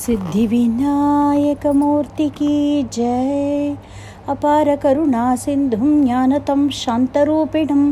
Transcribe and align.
सिद्धिविनायकमूर्ति 0.00 2.28
की 2.38 2.82
जय 2.92 3.76
अपार 4.28 4.74
करुणा 4.84 5.34
सिन्धुं 5.36 6.04
ज्ञानतं 6.04 6.68
शान्तरूपिणं 6.82 7.82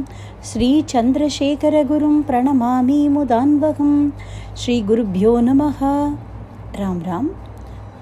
श्रीचन्द्रशेखरगुरुं 0.50 2.16
प्रणमामि 2.30 3.00
मुदान्वहं 3.16 3.92
ஸ்ரீகுருப்பியோ 4.62 5.32
நமः 5.46 5.78
ராம் 6.78 7.00
ராம் 7.06 7.28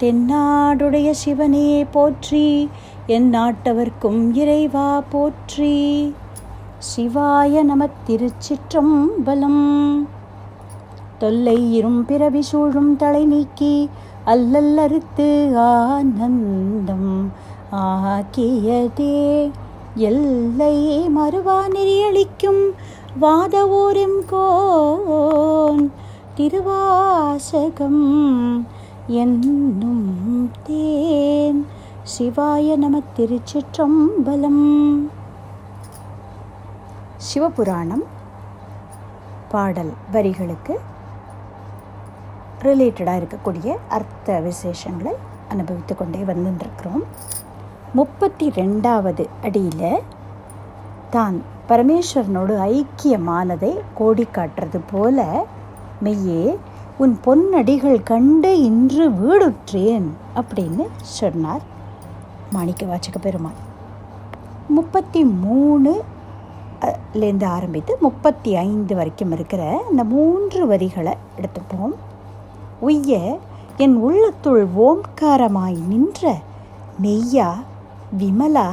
தென்னாடுடைய 0.00 1.08
சிவனே 1.20 1.68
போற்றி 1.94 2.42
என் 3.14 3.26
நாட்டவர்க்கும் 3.34 4.20
இறைவா 4.40 4.88
போற்றி 5.12 5.72
சிவாய 6.90 7.62
நம 7.70 7.88
திருச்சிற்றம்பலம் 8.06 9.62
தொல்லை 11.19 11.75
இரும் 11.75 12.05
பிறவி 12.05 12.41
சூழும் 12.41 12.95
தலை 12.95 13.25
நீக்கி 13.25 13.89
அல்லல்லறுத்து 14.25 15.27
ஆனந்தம் 15.55 17.11
ஆக்கியதே. 17.71 19.51
எல்லை 19.95 20.77
மறுவா 21.17 21.57
நெறியளிக்கும் 21.75 22.63
வாத 23.19 23.67
ஊரும் 23.67 24.19
கோன் 24.29 25.91
திருவாசகம் 26.35 28.03
என்னும் 29.07 30.51
தேன் 30.63 31.61
சிவாய 32.17 32.75
நம 32.77 33.01
திருச்சிற்றம்பலம். 33.17 34.65
சிவபுராணம் 37.27 38.05
பாடல் 39.49 39.93
வரிகளுக்கு 40.11 40.75
ரிலேட்டடாக 42.69 43.19
இருக்கக்கூடிய 43.21 43.71
அர்த்த 43.97 44.37
விசேஷங்களை 44.47 45.13
அனுபவித்து 45.53 45.93
கொண்டே 45.95 46.21
வந்துருக்கிறோம். 46.29 47.03
முப்பத்தி 47.99 48.45
ரெண்டாவது 48.59 49.25
அடியில் 49.47 50.01
தான் 51.15 51.35
பரமேஸ்வரனோடு 51.69 52.55
ஐக்கியமானதை 52.71 53.73
கோடி 53.99 54.25
காட்டுறது 54.37 54.79
போல 54.91 55.27
மெய்யே 56.05 56.41
உன் 57.03 57.13
பொன்னடிகள் 57.25 58.01
கண்டு 58.09 58.51
இன்று 58.69 59.05
வீடுற்றேன் 59.21 60.09
அப்படின்னு 60.39 60.85
சொன்னார் 61.19 61.63
மாணிக்க 62.55 62.85
வாச்சக 62.91 63.17
பெருமாள். 63.21 63.57
முப்பத்தி 64.77 65.21
மூணு 65.45 65.91
லேருந்து 67.21 67.47
ஆரம்பித்து 67.57 67.93
முப்பத்தி 68.05 68.51
ஐந்து 68.67 68.93
வரைக்கும் 68.99 69.33
இருக்கிற 69.35 69.61
அந்த 69.89 70.01
மூன்று 70.13 70.61
வரிகளை 70.71 71.13
எடுத்துப்போம். 71.39 71.95
உய்ய 72.79 73.39
என் 73.77 73.95
உள்ளத்துள் 73.95 74.67
ஓம்காரமாய் 74.75 75.77
நின்ற 75.87 76.35
மெய்யா 77.01 77.53
விமலா 78.19 78.69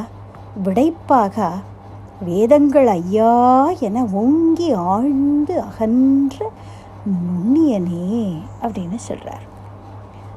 விடைப்பாகா 0.65 1.51
வேதங்கள் 2.25 2.87
ஐயா 2.87 3.69
என 3.79 4.05
ஓங்கி 4.05 4.73
ஆழ்ந்து 4.73 5.61
அகன்ற 5.61 6.51
நுண்ணியனே 7.07 8.37
அப்படின்னு 8.63 8.97
சொல்கிறார் 8.97 9.51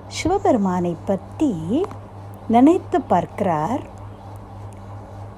சிவபெருமானை 0.07 0.95
பற்றி 1.05 1.85
நினைத்து 2.47 3.01
பார்க்கிறார். 3.01 3.81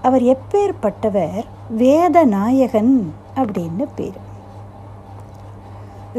அவர் 0.02 0.22
எப்பேற்பட்டவர் 0.22 1.44
வேத 1.69 2.23
நாயகன் 2.23 3.14
அப்படின்னு 3.36 3.86
பேர். 3.95 4.27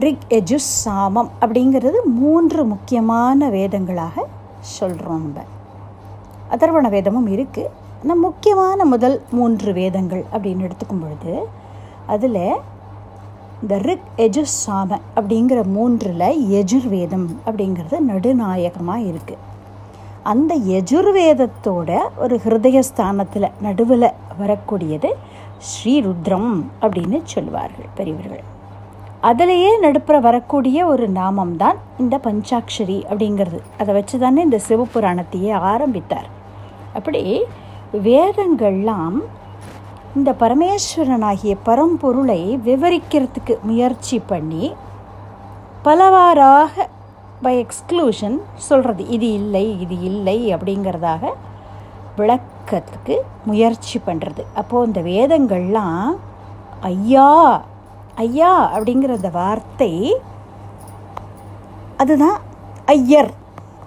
ரிக் 0.04 0.24
எஜுஸ் 0.28 0.72
சாமம் 0.84 1.28
அப்படிங்கிறது 1.40 1.98
மூன்று 2.04 2.64
முக்கியமான 2.64 3.48
வேதங்களாக 3.50 4.24
சொல்கிறோம் 4.72 5.22
நம்ம. 5.28 5.44
அதர்வண 6.54 6.88
வேதமும் 6.88 7.26
இருக்குது 7.26 7.70
ஆனால் 8.02 8.16
முக்கியமான 8.16 8.84
முதல் 8.84 9.16
மூன்று 9.30 9.72
வேதங்கள் 9.72 10.24
அப்படின்னு 10.32 10.66
எடுத்துக்கும் 10.68 11.00
பொழுது 11.00 11.32
அதில் 12.06 12.42
இந்த 13.62 13.78
ரிக் 13.78 14.08
எஜுஸ் 14.16 14.58
சாம 14.64 14.98
அப்படிங்கிற 15.14 15.62
மூன்றில் 15.76 16.26
எஜுர்வேதம் 16.60 17.28
அப்படிங்கிறது 17.46 17.98
நடுநாயகமாக 18.00 19.08
இருக்குது 19.10 19.44
அந்த 20.22 20.54
எஜுர்வேதத்தோட 20.78 21.90
ஒரு 22.16 22.36
ஹிருதயஸ்தானத்தில் 22.44 23.54
நடுவில் 23.60 24.10
வரக்கூடியது 24.40 25.10
ஸ்ரீருத்ரம் 25.70 26.52
அப்படின்னு 26.80 27.20
சொல்லுவார்கள் 27.24 27.90
பெரியவர்கள். 27.94 28.44
அதிலேயே 29.22 29.70
நடுப்புற 29.82 30.20
வரக்கூடிய 30.20 30.86
ஒரு 30.86 31.08
நாமம் 31.08 31.56
தான் 31.56 31.78
இந்த 31.98 32.20
பஞ்சாட்சரி 32.24 33.04
அப்படிங்கிறது. 33.10 33.60
அதை 33.78 33.94
வச்சு 33.94 34.18
தானே 34.18 34.42
இந்த 34.42 34.60
சிவபுராணத்தையே 34.68 35.52
ஆரம்பித்தார். 35.52 36.28
அப்படி 36.94 37.46
வேதங்கள்லாம் 37.92 39.22
இந்த 40.16 40.32
பரமேஸ்வரனாகிய 40.32 41.54
பரம்பொருளை 41.64 42.58
விவரிக்கிறதுக்கு 42.64 43.60
முயற்சி 43.62 44.20
பண்ணி 44.20 44.74
பலவாறாக 45.82 46.88
பை 47.42 47.64
எக்ஸ்க்ளூஷன் 47.64 48.38
சொல்கிறது 48.56 49.08
இது 49.08 49.32
இல்லை 49.32 49.78
இது 49.80 50.00
இல்லை 50.00 50.54
அப்படிங்கிறதாக 50.54 51.32
விளக்கத்துக்கு 52.16 53.16
முயற்சி 53.44 54.00
பண்ணுறது 54.06 54.44
அப்போது 54.54 54.86
இந்த 54.86 55.00
வேதங்கள்லாம் 55.00 56.14
ஐயா 56.80 57.60
ஐயா 58.24 58.52
அப்படிங்கிற 58.78 59.10
அந்த 59.18 59.28
வார்த்தை 59.28 59.92
அதுதான் 61.96 62.38
ஐயர் 62.86 63.30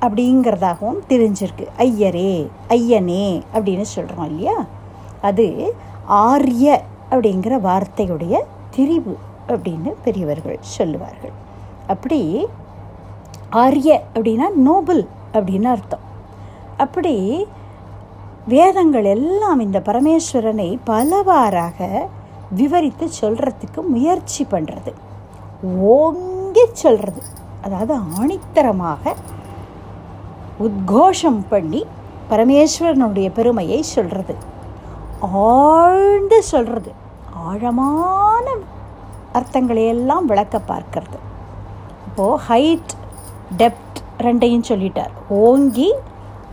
அப்படிங்கிறதாகவும் 0.01 1.01
தெரிஞ்சிருக்கு. 1.09 1.65
ஐயரே 1.77 2.33
ஐயனே 2.69 3.25
அப்படின்னு 3.53 3.81
சொல்கிறோம் 3.81 4.25
இல்லையா? 4.25 4.65
அது 5.21 5.75
ஆரிய 6.05 6.83
அப்படிங்கிற 7.11 7.55
வார்த்தையுடைய 7.67 8.35
திரிவு 8.75 9.15
அப்படின்னு 9.47 9.91
பெரியவர்கள் 10.03 10.57
சொல்லுவார்கள். 10.61 11.35
அப்படி 11.87 12.47
ஆரிய 13.49 14.03
அப்படின்னா 14.13 14.47
நோபல் 14.67 15.07
அப்படின்னு 15.33 15.69
அர்த்தம். 15.75 16.05
அப்படி 16.77 17.47
வேதங்கள் 18.47 19.05
எல்லாம் 19.05 19.59
இந்த 19.59 19.79
பரமேஸ்வரனை 19.79 20.77
பலவாறாக 20.83 22.07
விவரித்து 22.59 23.09
சொல்கிறதுக்கு 23.21 23.81
முயற்சி 23.87 24.43
பண்ணுறது 24.51 24.91
ஓங்கி 25.95 26.65
சொல்கிறது 26.73 27.21
அதாவது 27.61 27.93
ஆணித்தரமாக 28.19 29.13
உத்கோஷம் 30.67 31.41
பண்ணி 31.49 31.85
பரமேஸ்வரனுடைய 32.29 33.27
பெருமையை 33.31 33.81
சொல்கிறது 33.81 34.35
ஆழ்ந்து 35.21 36.43
சொல்கிறது 36.43 36.91
ஆழமான 37.47 38.45
அர்த்தங்களையெல்லாம் 39.33 40.25
விளக்க 40.25 40.61
பார்க்கறது. 40.67 41.17
இப்போது 42.07 42.41
ஹைட் 42.49 42.93
டெப்த் 43.57 43.99
ரெண்டையும் 44.19 44.67
சொல்லிட்டார். 44.69 45.13
ஓங்கி 45.29 45.89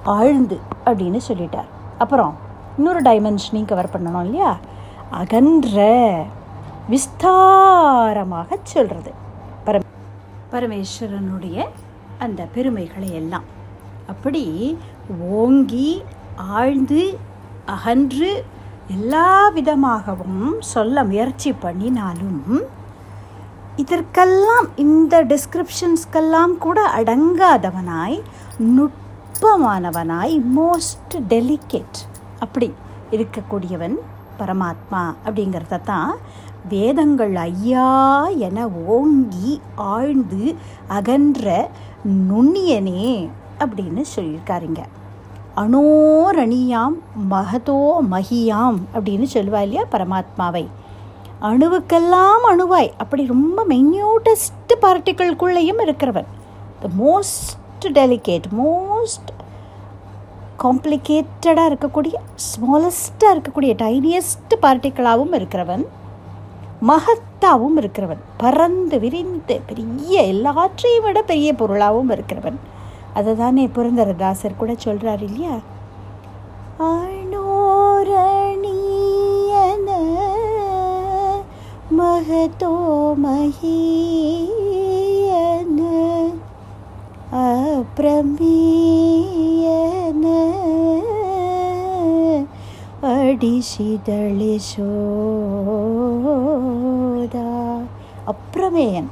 ஆழ்ந்து 0.02 0.58
அப்படின்னு 0.86 1.20
சொல்லிட்டார். 1.28 1.68
அப்புறம் 1.98 2.34
இன்னொரு 2.76 3.00
டைமென்ஷனையும் 3.02 3.70
கவர் 3.72 3.92
பண்ணணும் 3.94 4.24
இல்லையா? 4.24 4.56
அகன்ற 5.10 5.76
விஸ்தாரமாக 6.88 8.56
சொல்கிறது 8.62 9.10
பரம் 9.64 9.84
பரமேஸ்வரனுடைய 10.52 11.68
அந்த 12.18 12.44
பெருமைகளை 12.44 13.12
எல்லாம். 13.12 13.44
அப்படி 14.06 14.76
ஓங்கி 15.20 16.02
ஆழ்ந்து 16.36 17.18
அகன்று 17.66 18.44
எல்லா 18.90 19.48
விதமாகவும் 19.48 20.54
சொல்ல 20.58 21.04
முயற்சி 21.04 21.52
பண்ணினாலும் 21.52 22.42
இதற்கெல்லாம் 23.76 24.68
இந்த 24.76 25.24
டிஸ்கிரிப்ஷன்ஸ்க்கெல்லாம் 25.24 26.58
கூட 26.58 26.90
அடங்காதவனாய் 26.90 28.22
நுட்பமானவனாய் 28.58 30.38
மோஸ்ட் 30.54 31.16
டெலிகேட் 31.28 31.98
அப்படி 32.40 32.72
இருக்கக்கூடியவன் 33.12 33.96
பரமாத்மா 34.38 35.02
அப்படிங்கிறத 35.26 35.82
தான் 35.82 36.16
வேதங்கள் 36.68 37.34
ஐயா 37.34 38.26
என 38.26 38.68
ஓங்கி 38.68 39.60
ஆழ்ந்து 39.74 40.54
அகன்ற 40.88 41.70
நுண்ணியனே 42.28 43.28
அப்படின்னு 43.58 44.02
சொல்லியிருக்காருங்க. 44.16 44.80
அணோரணியாம் 45.56 46.96
மகதோ 47.30 47.78
மகியாம் 48.10 48.78
அப்படின்னு 48.94 49.26
சொல்லுவா 49.34 49.60
இல்லையா 49.66 49.84
பரமாத்மாவை. 49.92 50.66
அணுவுக்கெல்லாம் 51.42 52.44
அணுவாய். 52.50 52.90
அப்படி 52.98 53.26
ரொம்ப 53.26 53.64
மென்யூட்டஸ்ட் 53.68 54.74
பார்ட்டிக்கிள்குள்ளேயும் 54.82 55.82
இருக்கிறவன். 55.86 56.28
த 56.80 56.88
மோஸ்ட் 57.00 57.90
டெலிகேட் 57.92 58.46
மோஸ்ட் 58.58 59.30
காம்ப்ளிகேட்டடாக 60.62 61.70
இருக்கக்கூடிய 61.70 62.16
ஸ்மாலஸ்ட்டாக 62.46 63.34
இருக்கக்கூடிய 63.34 63.72
டைனியஸ்ட் 63.82 64.54
பார்ட்டிக்களாகவும் 64.62 65.34
இருக்கிறவன் 65.38 65.84
மகத்தாகவும் 66.86 67.78
இருக்கிறவன் 67.80 68.22
பறந்து 68.36 68.96
விரிந்து 69.00 69.60
பெரிய 69.66 70.22
எல்லாற்றையும் 70.22 71.04
விட 71.04 71.22
பெரிய 71.22 71.54
பொருளாகவும் 71.54 72.10
இருக்கிறவன். 72.10 72.58
அதை 73.14 73.36
தானே 73.36 73.66
புரந்தரதாசர் 73.66 74.56
கூட 74.56 74.74
சொல்கிறார் 74.76 75.22
இல்லையா? 75.22 75.54
அணோரணியன 76.78 77.78
மகதோ 81.98 82.74
மஹீயன 83.24 84.67
அப்ரமீயன. 87.32 88.24
அடிசிதழி 93.02 94.56
சோதா. 94.56 94.96
அப்ரமேயன். 98.26 99.06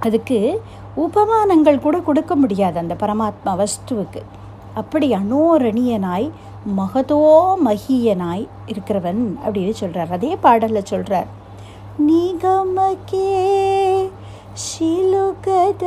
அதுக்கு 0.00 0.62
உபமானங்கள் 0.96 1.80
கூட 1.80 1.98
கொடுக்க 1.98 2.36
முடியாது 2.36 2.78
அந்த 2.78 2.96
பரமாத்மா 3.00 3.64
வஸ்துவுக்கு. 3.64 4.22
அப்படி 4.74 5.12
அனோரணியனாய் 5.12 6.30
மகதோ 6.76 7.54
மகியனாய் 7.64 8.48
இருக்கிறவன் 8.66 9.36
அப்படின்னு 9.46 9.70
சொல்கிறார் 9.70 10.12
அதே 10.12 10.36
பாடலில் 10.36 10.84
சொல்கிறார் 10.84 11.26
நிகமக்கே 12.08 13.36
ಶಿಲುಕದ 14.63 15.85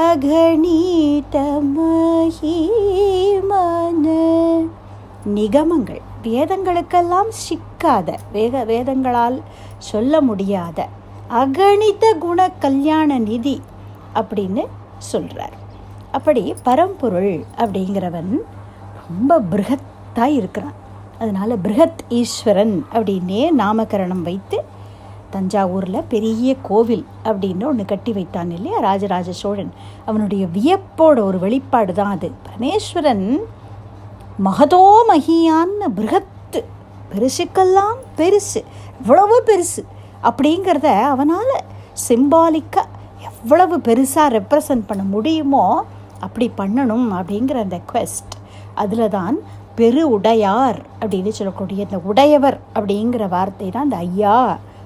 அகணீத 0.00 1.62
மகிமன 1.76 4.06
நிகமங்கள் 5.36 6.00
வேதங்களுக்கெல்லாம் 6.22 7.30
சிக்காத 7.42 8.18
வேத 8.32 8.64
வேதங்களால் 8.64 9.42
சொல்ல 9.82 10.20
முடியாத 10.20 10.88
அகணித 11.34 12.18
குண 12.18 12.48
கல்யாண 12.58 13.18
நிதி 13.18 13.60
அப்படின்னு 14.14 14.62
சொல்கிறார் 14.98 15.56
அப்படி 16.10 16.54
பரம்பொருள் 16.62 17.44
அப்படிங்கிறவன் 17.58 18.44
ரொம்ப 19.08 19.42
பிருகத்தாக 19.50 20.32
இருக்கிறான் 20.32 20.78
அதனால் 21.18 21.58
பிருகத் 21.58 22.10
ஈஸ்வரன் 22.10 22.84
அப்படின்னே 22.92 23.58
நாமகரணம் 23.58 24.22
வைத்து 24.22 24.59
தஞ்சாவூரில் 25.35 26.07
பெரிய 26.13 26.55
கோவில் 26.67 27.05
அப்படின்னு 27.29 27.63
ஒன்று 27.69 27.85
கட்டி 27.85 28.11
வைத்தான் 28.17 28.51
இல்லையா 28.57 28.79
ராஜராஜ 28.79 29.29
சோழன். 29.41 29.71
அவனுடைய 30.05 30.43
வியப்போட 30.55 31.17
ஒரு 31.29 31.39
வெளிப்பாடு 31.39 31.93
தான் 31.93 32.13
அது. 32.15 32.29
பரமேஸ்வரன் 32.47 33.25
மகதோ 34.47 34.83
மகியான்னு 35.11 35.87
பிருகத்து. 35.97 36.61
பெருசுக்கெல்லாம் 37.11 37.97
பெருசு 38.19 38.61
எவ்வளவு 38.99 39.37
பெருசு 39.49 39.81
அப்படிங்கிறத 40.23 40.89
அவனால் 41.13 41.55
சிம்பாலிக்காக 42.07 42.87
எவ்வளவு 43.29 43.75
பெருசாக 43.87 44.33
ரெப்ரசன்ட் 44.37 44.87
பண்ண 44.89 45.03
முடியுமோ 45.13 45.65
அப்படி 46.19 46.47
பண்ணணும் 46.59 47.07
அப்படிங்கிற 47.17 47.57
அந்த 47.65 47.77
கொஸ்ட் 47.91 48.35
அதில் 48.73 49.13
தான் 49.17 49.37
பெரு 49.75 50.01
உடையார் 50.15 50.79
அப்படின்னு 51.01 51.31
சொல்லக்கூடிய 51.37 51.85
இந்த 51.87 51.99
உடையவர் 52.09 52.57
அப்படிங்கிற 52.75 53.23
வார்த்தை 53.29 53.69
தான் 53.69 53.87
அந்த 53.87 53.97
ஐயா. 54.07 54.37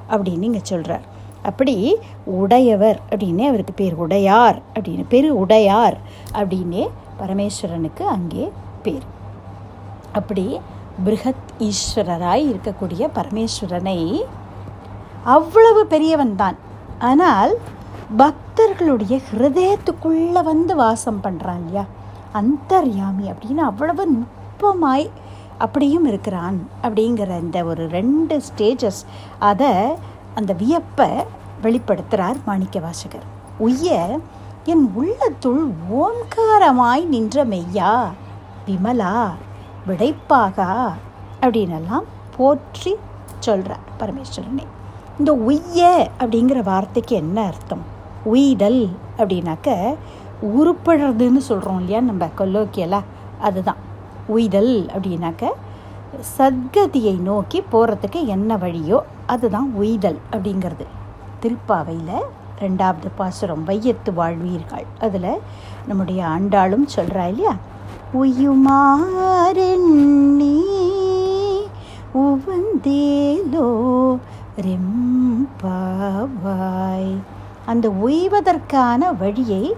அப்படின்னு 0.09 0.41
இங்கே 0.41 0.59
சொல்கிறார் 0.63 1.13
அப்படி 1.41 1.97
உடையவர் 2.25 2.99
அப்படின்னே 3.09 3.45
அவருக்கு 3.47 3.73
பேர் 3.73 3.93
உடையார் 3.93 4.61
அப்படின்னு 4.73 5.05
பேர் 5.09 5.31
உடையார் 5.31 5.97
அப்படின்னே 6.33 6.89
பரமேஸ்வரனுக்கு 7.19 8.03
அங்கே 8.03 8.51
பேர். 8.83 9.05
அப்படி 10.11 10.59
பிருகத் 11.05 11.51
ஈஸ்வரராய் 11.59 12.43
இருக்கக்கூடிய 12.51 13.09
பரமேஸ்வரனை 13.15 14.21
அவ்வளவு 15.23 15.85
பெரியவன் 15.85 16.35
தான். 16.35 16.57
ஆனால் 16.99 17.53
பக்தர்களுடைய 18.17 19.19
ஹிருதயத்துக்குள்ளே 19.31 20.43
வந்து 20.43 20.75
வாசம் 20.75 21.19
பண்ணுறான் 21.23 21.57
இல்லையா? 21.59 21.85
அந்தர்யாமி 22.33 23.25
அப்படின்னு 23.31 23.57
அவ்வளவு 23.57 24.07
நுட்பமாய் 24.11 25.09
அப்படியும் 25.57 26.05
இருக்கிறான் 26.05 26.67
அப்படிங்கிற 26.83 27.39
இந்த 27.39 27.63
ஒரு 27.63 27.87
ரெண்டு 27.87 28.41
ஸ்டேஜஸ் 28.47 29.01
அதை 29.39 29.71
அந்த 30.33 30.53
வியப்பை 30.53 31.09
வெளிப்படுத்துகிறார் 31.63 32.39
மாணிக்க 32.45 32.79
வாசகர். 32.79 33.27
உய்ய 33.57 34.19
என் 34.63 34.91
உள்ளத்துள் 34.95 35.63
ஓம்காரமாய் 36.01 37.05
நின்ற 37.05 37.45
மெய்யா 37.45 37.91
விமலா 38.67 39.15
விடைப்பாகா 39.87 40.71
அப்படின்னெல்லாம் 41.41 42.07
போற்றி 42.37 42.95
சொல்கிறார் 43.39 43.85
பரமேஸ்வரனை. 43.99 44.65
இந்த 45.19 45.33
உய்ய 45.33 46.09
அப்படிங்கிற 46.19 46.63
வார்த்தைக்கு 46.63 47.15
என்ன 47.15 47.37
அர்த்தம்? 47.41 47.83
உயிடல் 48.23 48.89
அப்படின்னாக்க 49.17 49.95
உருப்படுறதுன்னு 50.55 51.37
சொல்கிறோம் 51.37 51.77
இல்லையா 51.77 51.99
நம்ம 52.01 52.29
கொல்லோக்கியலாக 52.37 53.11
அதுதான். 53.39 53.84
உய்தல் 54.27 54.91
அப்படின்னாக்க 54.95 55.51
சத்கதியை 56.37 57.19
நோக்கி 57.19 57.63
போகிறதுக்கு 57.71 58.25
என்ன 58.25 58.57
வழியோ 58.57 58.99
அதுதான் 59.25 59.73
உய்தல் 59.73 60.19
அப்படிங்கிறது. 60.31 60.85
திருப்பாவையில் 61.41 62.21
ரெண்டாவது 62.59 63.07
பாசுரம் 63.15 63.63
வையத்து 63.67 64.13
வாழ்வீர்கள். 64.17 64.85
அதில் 64.99 65.41
நம்முடைய 65.87 66.25
ஆண்டாளும் 66.25 66.87
சொல்கிறா 66.95 67.27
இல்லையா? 67.27 67.55
உயுமாறெண்ணி 68.13 70.61
உவந்தேலோ 72.13 74.17
ரெம்பாவாய். 74.61 77.15
அந்த 77.65 77.89
உய்வதற்கான 77.89 79.17
வழியை 79.17 79.75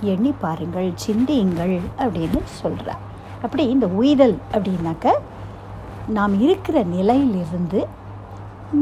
எண்ணி 0.00 0.34
பாருங்கள் 0.40 0.92
சிந்தியுங்கள் 0.94 1.80
அப்படின்னு 1.98 2.40
சொல்கிறார் 2.44 3.09
அப்படி 3.44 3.64
இந்த 3.74 3.86
உய்தல் 4.00 4.36
அப்படின்னாக்க 4.54 5.14
நாம் 6.16 6.34
இருக்கிற 6.46 6.76
நிலையிலிருந்து 6.96 7.80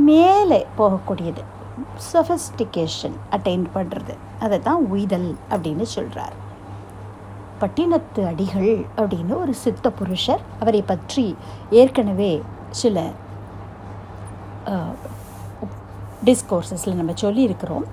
மேலே 0.09 0.61
போகக்கூடியது. 0.79 1.43
சொஃபிஸ்டிகேஷன் 2.11 3.17
அட்டைன் 3.35 3.67
பண்ணுறது 3.77 4.15
அதை 4.45 4.57
தான் 4.69 4.83
உய்தல் 4.93 5.31
அப்படின்னு 5.55 5.87
சொல்கிறார் 5.95 6.37
பட்டினத்து 7.63 8.21
அடிகள் 8.31 8.73
அப்படின்னு 9.01 9.35
ஒரு 9.45 9.55
சித்த 9.63 9.87
புருஷர் 10.01 10.43
அவரை 10.63 10.83
பற்றி 10.91 11.25
ஏற்கனவே 11.81 12.33
சில 12.81 13.07
டிஸ்கோர்சஸில் 16.29 16.99
நம்ம 17.01 17.13
சொல்லியிருக்கிறோம். 17.23 17.87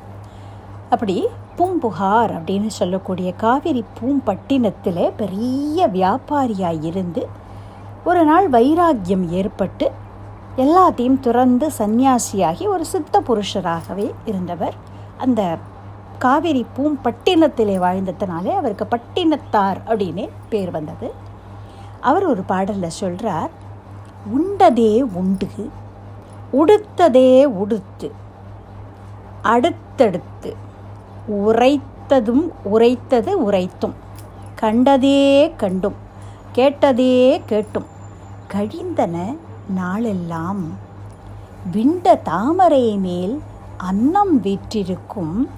அப்படி 0.93 1.15
பூம்புகார் 1.55 2.31
அப்படின்னு 2.37 2.67
சொல்லக்கூடிய 2.67 3.33
காவிரி 3.33 3.83
பூம்பட்டினத்தில் 3.97 5.11
பெரிய 5.17 5.87
வியாபாரியாக 5.87 6.83
இருந்து 6.83 7.27
ஒரு 8.03 8.23
நாள் 8.23 8.49
வைராக்கியம் 8.49 9.29
ஏற்பட்டு 9.29 9.91
எல்லாத்தையும் 10.57 11.19
துறந்து 11.19 11.71
சந்நியாசியாகி 11.77 12.67
ஒரு 12.67 12.85
சித்த 12.85 13.21
புருஷராகவே 13.27 14.07
இருந்தவர். 14.25 14.75
அந்த 15.17 15.57
காவிரி 16.19 16.65
பூம்பட்டினத்திலே 16.77 17.77
வாழ்ந்ததுனாலே 17.85 18.51
அவருக்கு 18.59 18.87
பட்டினத்தார் 18.91 19.79
அப்படின்னு 19.87 20.29
பேர் 20.49 20.71
வந்தது. 20.71 21.13
அவர் 22.01 22.25
ஒரு 22.25 22.41
பாடலில் 22.41 22.97
சொல்கிறார் 23.01 23.49
உண்டதே 24.37 24.93
உண்டு 25.13 25.47
உடுத்ததே 26.53 27.31
உடுத்து 27.61 28.11
அடுத்தடுத்து 29.41 30.51
உரைத்ததும் 31.29 32.45
உரைத்தது 32.63 33.51
உரைத்தும். 33.51 33.95
கண்டதே 34.55 35.53
கண்டும் 35.57 35.95
கேட்டதே 36.51 37.41
கேட்டும். 37.45 37.87
கழிந்தன 38.47 39.15
நாளெல்லாம் 39.75 40.63
விண்ட 41.71 42.15
தாமரை 42.15 42.97
மேல் 42.97 43.41
அன்னம் 43.77 44.41
வீற்றிருக்கும் 44.41 45.49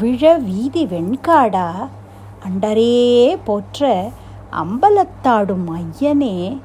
விழ 0.00 0.36
வீதி 0.36 0.86
வெண்காடா. 0.86 1.68
அண்டரே 2.46 3.36
போற்ற 3.44 4.10
அம்பலத்தாடும் 4.62 5.66
ஐயனே 5.80 6.60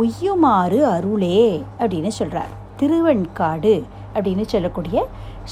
உய்யுமாறு 0.00 0.80
அருளே 0.94 1.64
அப்படின்னு 1.78 2.08
சொல்கிறார் 2.08 2.54
திருவெண்காடு 2.80 3.74
அப்படின்னு 4.14 4.44
சொல்லக்கூடிய 4.46 5.06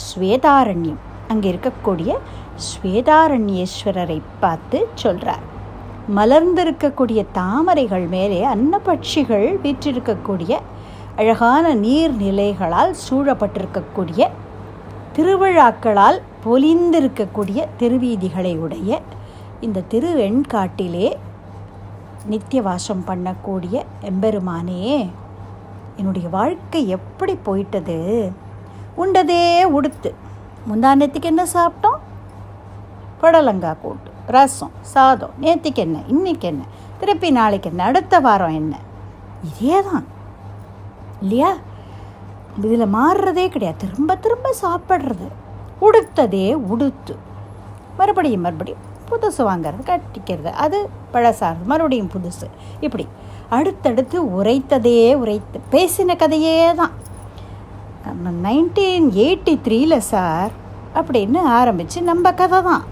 ஸ்வேதாரண்யம். 0.06 1.02
அங்கே 1.28 1.48
இருக்கக்கூடிய 1.52 2.18
ஸ்வேதாரண்யேஸ்வரரை 2.64 4.20
பார்த்து 4.40 4.88
சொல்கிறார் 4.94 5.54
மலர்ந்திருக்கக்கூடிய 6.16 7.26
தாமரைகள் 7.32 8.06
மேலே 8.08 8.44
அன்னபட்சிகள் 8.44 9.46
வீற்றிருக்கக்கூடிய 9.62 10.58
அழகான 11.16 11.74
நீர்நிலைகளால் 11.74 12.94
சூழப்பட்டிருக்கக்கூடிய 13.10 14.28
திருவிழாக்களால் 15.16 16.20
பொலிந்திருக்கக்கூடிய 16.44 17.66
திருவீதிகளை 17.78 18.56
உடைய 18.56 19.00
இந்த 19.60 19.82
திருவெண்காட்டிலே 19.90 21.12
நித்தியவாசம் 22.30 23.02
பண்ணக்கூடிய 23.06 23.82
எம்பெருமானே 24.02 25.10
என்னுடைய 25.96 26.28
வாழ்க்கை 26.28 26.88
எப்படி 26.88 27.34
போயிட்டது? 27.34 28.32
உண்டதே 28.96 29.64
உடுத்து. 29.64 30.14
முந்தானத்துக்கு 30.68 31.22
என்ன 31.22 31.44
சாப்பிட்டோம்? 31.54 31.95
புடலங்காய் 33.26 33.80
கூட்டு 33.82 34.10
ரசம் 34.34 34.74
சாதம் 34.92 35.32
நேற்றுக்கு 35.44 35.80
என்ன 35.84 35.98
இன்றைக்கி 36.14 36.46
என்ன 36.50 36.62
திருப்பி 37.00 37.28
நாளைக்கு 37.30 37.68
என்ன 37.70 37.82
அடுத்த 37.90 38.20
வாரம் 38.26 38.54
என்ன? 38.58 38.74
இதே 39.48 39.78
தான் 39.88 40.06
இல்லையா 41.22 41.50
இதில் 42.58 42.92
மாறுறதே 42.94 43.48
கிடையாது. 43.54 43.78
திரும்ப 43.84 44.16
திரும்ப 44.24 44.52
சாப்பிட்றது. 44.62 45.26
உடுத்ததே 45.86 46.46
உடுத்து. 46.72 47.14
மறுபடியும் 47.98 48.44
மறுபடியும் 48.46 48.84
புதுசு 49.10 49.42
வாங்கிறது 49.48 49.82
கட்டிக்கிறது. 49.90 50.50
அது 50.64 50.78
பழசாகிறது 51.14 51.70
மறுபடியும் 51.72 52.12
புதுசு. 52.14 52.48
இப்படி 52.80 53.06
அடுத்தடுத்து 53.58 54.18
உரைத்ததே 54.38 54.98
உரைத்து 55.22 55.60
பேசின 55.74 56.16
கதையே 56.22 56.58
தான் 56.82 56.94
நைன்டீன் 58.46 59.08
எயிட்டி 59.24 59.56
த்ரீல 59.66 59.96
சார் 60.12 60.52
அப்படின்னு 61.00 61.40
ஆரம்பித்து 61.60 62.00
நம்ம 62.10 62.32
கதை 62.42 62.60
தான் 62.62 62.84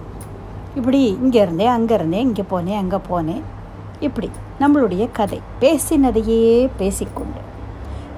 இப்படி 0.74 1.18
இங்கே 1.22 1.40
இருந்தேன் 1.40 1.68
அங்கே 1.68 1.94
இருந்தேன் 1.94 2.20
இங்கே 2.20 2.42
போனேன் 2.50 2.76
அங்கே 2.76 2.96
போனேன் 3.10 3.42
இப்படி 4.00 4.30
நம்மளுடைய 4.60 5.10
கதை. 5.12 5.40
பேசினதையே 5.60 6.68
பேசிக்கொண்டு 6.76 7.40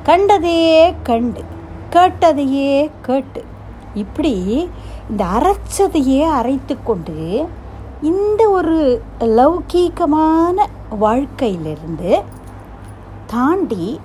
கண்டதையே 0.05 0.95
கண்டு 1.03 1.45
கேட்டதையே 1.93 2.91
கேட்டு 3.03 3.45
இப்படி 3.95 4.69
இந்த 5.11 5.25
அரைச்சதையே 5.25 6.29
அரைத்து 6.29 6.83
கொண்டு 6.83 7.49
இந்த 8.03 8.49
ஒரு 8.49 9.03
லௌகீகமான 9.21 10.67
வாழ்க்கையிலிருந்து 10.99 12.23
தாண்டி 13.27 14.01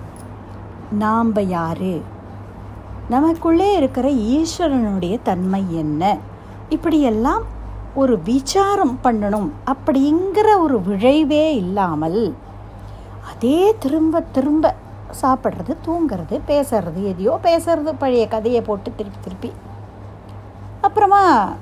நாம் 0.91 1.33
யார்? 1.35 1.99
நமக்குள்ளே 3.09 3.75
இருக்கிற 3.75 4.09
ஈஸ்வரனுடைய 4.09 5.19
தன்மை 5.23 5.65
என்ன? 5.75 6.17
இப்படியெல்லாம் 6.69 7.43
ஒரு 7.95 8.19
விசாரம் 8.23 8.99
பண்ணணும் 9.03 9.49
அப்படிங்கிற 9.65 10.59
ஒரு 10.59 10.79
விழைவே 10.79 11.51
இல்லாமல் 11.51 12.35
அதே 13.31 13.75
திரும்ப 13.79 14.21
திரும்ப 14.21 14.75
சாப்பிட்றது 15.21 15.75
தூங்கிறது 15.85 16.39
பேசுறது 16.47 17.01
எதையோ 17.03 17.39
பேசுறது 17.43 17.93
பழைய 17.97 18.27
கதையை 18.27 18.61
போட்டு 18.61 18.91
திருப்பி 18.95 19.19
திருப்பி. 19.21 19.51
அப்புறமா 20.81 21.53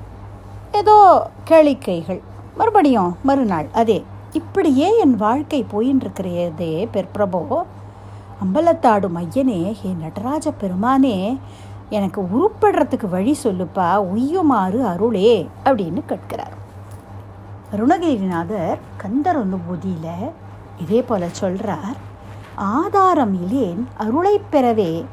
ஏதோ 0.72 1.26
கேளிக்கைகள். 1.48 2.20
மறுபடியும் 2.56 3.16
மறுநாள் 3.22 3.68
அதே 3.72 4.04
இப்படியே 4.32 4.98
என் 4.98 5.16
வாழ்க்கை 5.16 5.66
போயின்னு 5.72 6.00
இருக்கிறதே 6.00 6.88
பெற்பிரபோ 6.92 7.62
அம்பலத்தாடும் 8.44 9.16
ஐயனே 9.16 9.72
ஹே 9.72 9.94
நடராஜ 10.00 10.50
பெருமானே 10.50 11.38
எனக்கு 11.90 12.22
உருப்படுறதுக்கு 12.22 13.08
வழி 13.08 13.38
சொல்லுப்பா 13.42 13.96
உய்யுமாறு 13.96 14.82
அருளே 14.82 15.48
அப்படின்னு 15.64 16.02
கேட்கிறார் 16.06 16.58
அருணகிரிநாதர் 17.72 18.78
கந்தர் 18.96 19.58
பொதியில் 19.68 20.32
இதே 20.80 21.02
போல 21.02 21.28
சொல்கிறார் 21.28 22.08
ஆதாரம் 22.54 23.34
இலேன் 23.34 23.86
அருளை 23.96 24.40
பெறவே 24.52 25.04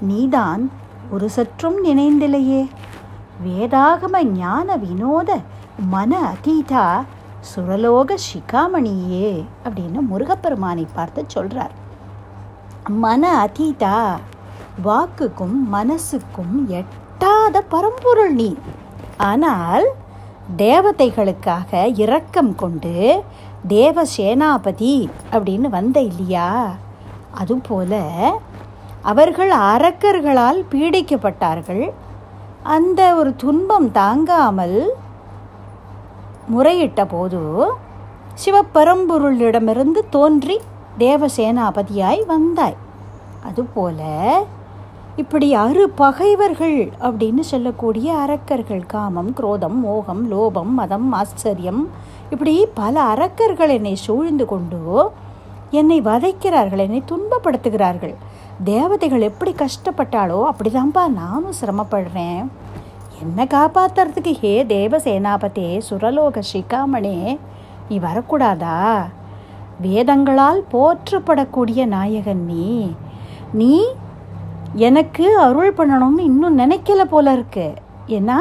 நீதான் 0.00 0.70
ஒரு 1.10 1.30
சற்றும் 1.30 1.84
நினைந்திலையே. 1.84 2.68
வேதாகம 3.46 4.22
ஞான 4.22 4.76
வினோத 4.76 5.38
மன 5.90 6.20
அதீதா 6.20 7.04
சுரலோக 7.56 8.14
சிகாமணியே 8.32 9.44
அப்படின்னு 9.64 10.00
முருகப்பெருமானை 10.00 10.86
பார்த்து 10.94 11.24
சொல்கிறார் 11.26 11.70
மன 12.88 13.46
அதீதா 13.46 14.16
வாக்குக்கும் 14.84 15.56
மனசுக்கும் 15.72 16.66
எட்டாத 16.66 17.62
பரம்பொருள் 17.62 18.34
நீ. 18.34 18.56
ஆனால் 19.16 19.86
தேவதைகளுக்காக 20.56 21.92
இரக்கம் 21.94 22.54
கொண்டு 22.54 23.22
தேவ 23.68 24.02
சேனாபதி 24.16 25.10
அப்படின்னு 25.32 25.68
வந்த 25.68 26.00
இல்லையா? 26.00 26.74
அதுபோல 27.32 28.00
அவர்கள் 29.02 29.50
அரக்கர்களால் 29.50 30.64
பீடிக்கப்பட்டார்கள். 30.70 31.92
அந்த 32.62 33.14
ஒரு 33.14 33.36
துன்பம் 33.36 33.92
தாங்காமல் 33.92 34.90
முறையிட்ட 36.50 37.04
போது 37.04 37.72
சிவப்பரம்பொருளிடமிருந்து 38.44 40.00
தோன்றி 40.10 40.60
தேவசேனாபதியாய் 40.98 42.26
வந்தாய். 42.26 42.76
அதுபோல 43.44 44.00
இப்படி 45.16 45.54
அரு 45.54 45.90
பகைவர்கள் 45.90 46.90
அப்படின்னு 47.00 47.40
சொல்லக்கூடிய 47.40 48.14
அரக்கர்கள் 48.14 48.86
காமம் 48.86 49.32
குரோதம் 49.32 49.80
மோகம் 49.80 50.32
லோபம் 50.32 50.72
மதம் 50.74 51.12
ஆச்சரியம் 51.12 51.88
இப்படி 52.30 52.66
பல 52.74 53.02
அரக்கர்கள் 53.02 53.68
என்னை 53.68 53.94
சூழ்ந்து 53.94 54.44
கொண்டு 54.44 55.10
என்னை 55.70 56.00
வதைக்கிறார்கள் 56.00 56.78
என்னை 56.78 57.02
துன்பப்படுத்துகிறார்கள். 57.08 58.14
தேவதைகள் 58.64 59.20
எப்படி 59.20 59.52
கஷ்டப்பட்டாலோ 59.52 60.50
அப்படிதான்ப்பா 60.50 61.08
நானும் 61.08 61.56
சிரமப்படுறேன். 61.60 62.46
என்னை 63.20 63.46
காப்பாத்துறதுக்கு 63.46 64.32
ஹே 64.32 64.64
தேவசேனாபதே 64.64 65.80
சுரலோக 65.90 66.42
சிகாமணே 66.52 67.38
நீ 67.88 67.98
வரக்கூடாதா? 67.98 69.04
வேதங்களால் 69.82 70.62
போற்றப்படக்கூடிய 70.72 71.86
நாயகன் 71.86 72.44
நீ. 72.44 72.92
நீ 73.52 73.84
எனக்கு 74.76 75.38
அருள் 75.38 75.72
பண்ணணும்னு 75.72 76.18
இன்னும் 76.18 76.58
நினைக்கல 76.58 77.02
போல 77.02 77.32
இருக்கு. 77.32 77.74
ஏன்னா 78.06 78.36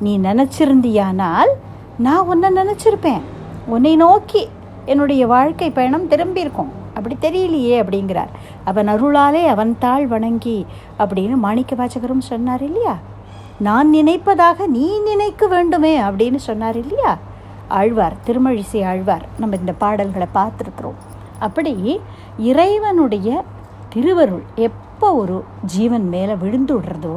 நீ 0.00 0.18
நினச்சிருந்தியானால் 0.18 1.52
நான் 1.98 2.26
உன்னை 2.26 2.50
நினச்சிருப்பேன். 2.50 3.20
உன்னை 3.66 3.96
நோக்கி 3.96 4.48
என்னுடைய 4.84 5.26
வாழ்க்கை 5.26 5.70
பயணம் 5.70 6.08
திரும்பியிருக்கும். 6.08 6.70
அப்படி 6.94 7.16
தெரியலையே 7.20 7.76
அப்படிங்கிறார். 7.82 8.32
அவன் 8.64 8.88
அருளாலே 8.88 9.46
அவன் 9.46 9.76
தாழ் 9.78 10.06
வணங்கி 10.06 10.66
அப்படின்னு 10.98 11.34
மாணிக்க 11.34 11.76
வாசகரும் 11.76 12.26
சொன்னார் 12.30 12.62
இல்லையா? 12.62 12.96
நான் 13.58 13.94
நினைப்பதாக 13.94 14.66
நீ 14.66 14.98
நினைக்க 14.98 15.46
வேண்டுமே 15.46 16.00
அப்படின்னு 16.00 16.36
சொன்னார் 16.36 16.78
இல்லையா? 16.78 17.18
ஆழ்வார் 17.68 18.16
திருமழிசை 18.26 18.86
ஆழ்வார் 18.86 19.26
நம்ம 19.38 19.56
இந்த 19.56 19.72
பாடல்களை 19.72 20.26
பார்த்துருக்குறோம். 20.34 21.00
அப்படி 21.38 22.00
இறைவனுடைய 22.38 23.44
திருவருள் 23.88 24.42
எப் 24.54 24.88
எப்போ 25.00 25.12
ஒரு 25.14 25.36
ஜீவன் 25.66 26.08
மேலே 26.08 26.34
விழுந்து 26.34 26.74
விடுறதோ 26.74 27.14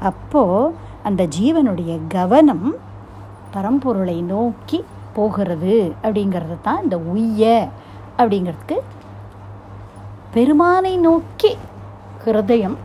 அப்போது 0.00 0.72
அந்த 1.02 1.22
ஜீவனுடைய 1.26 1.98
கவனம் 2.08 2.66
பரம்பொருளை 3.54 4.22
நோக்கி 4.22 4.78
போகிறது 5.14 5.76
அப்படிங்கிறது 6.02 6.60
தான் 6.62 6.82
இந்த 6.82 6.96
உய்ய 6.98 7.44
அப்படிங்கிறதுக்கு 8.18 8.76
பெருமானை 10.32 10.96
நோக்கி 10.98 11.52
ஹிருதயம் 12.24 12.76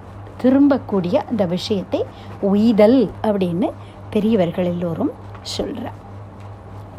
திரும்பக்கூடிய 0.41 1.15
அந்த 1.25 1.46
விஷயத்தை 1.46 2.01
உய்தல் 2.41 3.00
அப்படின்னு 3.24 3.69
பெரியவர்கள் 4.10 4.65
எல்லோரும் 4.65 5.13
சொல்கிறார் 5.50 6.00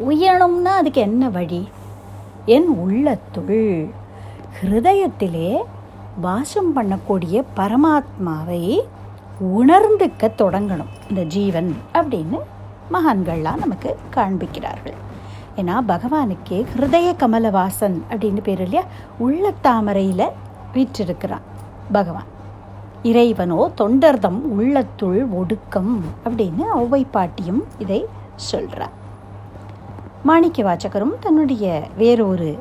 உயரணும்னா 0.05 0.73
அதுக்கு 0.75 1.01
என்ன 1.01 1.29
வழி? 1.29 1.63
என் 2.45 2.67
உள்ளத்துள் 2.77 3.61
ஹிருதயத்திலே 4.57 5.49
வாசம் 6.19 6.75
பண்ணக்கூடிய 6.75 7.43
பரமாத்மாவை 7.55 8.79
உணர்ந்துக்க 9.39 10.31
தொடங்கணும். 10.37 10.91
இந்த 11.09 11.23
ஜீவன் 11.23 11.75
அப்படின்னு 11.93 12.39
மகான்கள்லாம் 12.91 13.57
நமக்கு 13.57 13.97
காண்பிக்கிறார்கள். 14.15 14.97
ஏன்னா 15.55 15.75
பகவானுக்கே 15.87 16.65
ஹிருதய 16.75 17.15
கமலவாசன் 17.15 18.03
அப்படின்னு 18.09 18.41
பேர் 18.43 18.61
இல்லையா? 18.61 18.83
உள்ளத்தாமரையில் 19.19 20.29
வீற்றிருக்கிறான் 20.73 21.47
பகவான். 21.91 22.29
இறைவனோ 23.03 23.71
தொண்டர்தம் 23.77 24.41
உள்ளத்துள் 24.41 25.25
ஒடுக்கம் 25.25 26.03
அப்படின்னு 26.25 26.65
ஒவ்வை 26.75 27.05
பாட்டியும் 27.11 27.63
இதை 27.77 28.05
சொல்கிறார் 28.35 28.91
மாணிக்க 30.23 30.63
வாச்சகரும் 30.63 31.19
தன்னுடைய 31.19 31.83
வேறொரு 31.97 32.59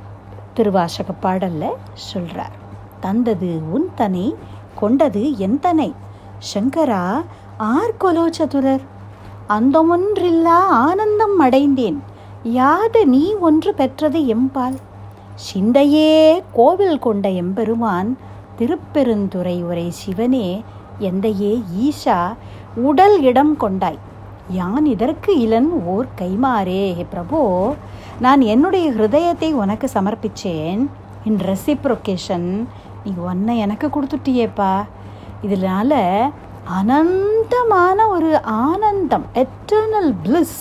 திருவாசக 0.54 1.12
பாடலில் 1.12 1.78
சொல்கிறார் 1.92 2.59
தந்தது 3.00 3.50
உன் 3.70 3.88
தனை 3.94 4.26
கொண்டது 4.80 5.22
என் 5.46 5.58
தனை. 5.60 5.90
சங்கரா 6.52 7.04
ஆர் 7.72 7.98
கொலோ 8.00 8.26
சதுரர்? 8.38 8.84
அந்தமொன்றில்லா 9.48 10.58
ஆனந்தம் 10.84 11.38
அடைந்தேன். 11.38 11.98
யாது 12.42 13.00
நீ 13.06 13.24
ஒன்று 13.48 13.72
பெற்றது 13.74 14.20
எம்பால்? 14.36 14.78
சிந்தையே 15.46 16.12
கோவில் 16.52 16.98
கொண்ட 16.98 17.28
எம்பெருமான் 17.42 18.10
திருப்பெருந்துறை 18.58 19.56
உரை 19.62 19.88
சிவனே 19.90 20.48
எந்தையே 21.00 21.52
ஈஷா 21.84 22.20
உடல் 22.88 23.16
இடம் 23.22 23.54
கொண்டாய். 23.56 24.00
யான் 24.50 24.86
இதற்கு 24.86 25.32
இளன் 25.40 25.70
ஓர் 25.86 26.06
கைமாறே 26.20 26.84
பிரபு 27.10 27.40
நான் 28.20 28.40
என்னுடைய 28.52 28.86
ஹிருதயத்தை 28.90 29.50
உனக்கு 29.62 29.88
சமர்ப்பிச்சேன். 29.94 30.82
இன் 31.24 31.40
ரெசிப்ரொகேஷன் 31.50 32.48
நீ 33.04 33.12
ஒன்றை 33.30 33.58
எனக்கு 33.58 33.86
கொடுத்துட்டியேப்பா. 33.88 34.72
இதனால் 35.42 35.98
அனந்தமான 36.78 38.08
ஒரு 38.08 38.42
ஆனந்தம் 38.42 39.24
எட்டர்னல் 39.34 40.12
பிளிஸ் 40.24 40.58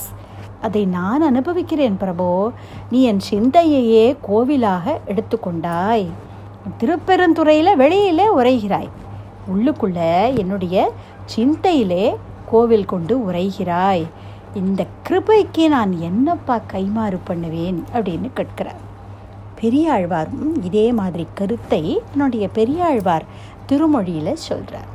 அதை 0.62 0.86
நான் 0.86 1.22
அனுபவிக்கிறேன் 1.22 1.98
பிரபோ. 2.02 2.30
நீ 2.92 3.02
என் 3.02 3.22
சிந்தையையே 3.32 4.06
கோவிலாக 4.30 4.98
எடுத்துக்கொண்டாய். 5.08 6.08
திருப்பெருந்துறையில் 6.78 7.72
வெளியிலே 7.76 8.26
உரைகிறாய் 8.38 8.90
உள்ளுக்குள்ள 9.54 10.00
என்னுடைய 10.38 10.92
சிந்தையிலே 11.36 12.16
கோவில் 12.52 12.86
கொண்டு 12.86 13.16
உரைகிறாய் 13.18 14.04
இந்த 14.54 14.86
கிருபைக்கு 15.08 15.68
நான் 15.68 15.94
என்னப்பா 16.00 16.60
கைமாறு 16.74 17.20
பண்ணுவேன் 17.24 17.80
அப்படின்னு 17.94 18.30
கேட்கிறார். 18.34 18.88
பெரியாழ்வாரும் 19.62 20.64
இதே 20.64 20.92
மாதிரி 20.92 21.28
கருத்தை 21.34 22.02
என்னுடைய 22.12 22.50
பெரியாழ்வார் 22.54 23.26
திருமொழியில் 23.68 24.34
சொல்கிறார் 24.34 24.90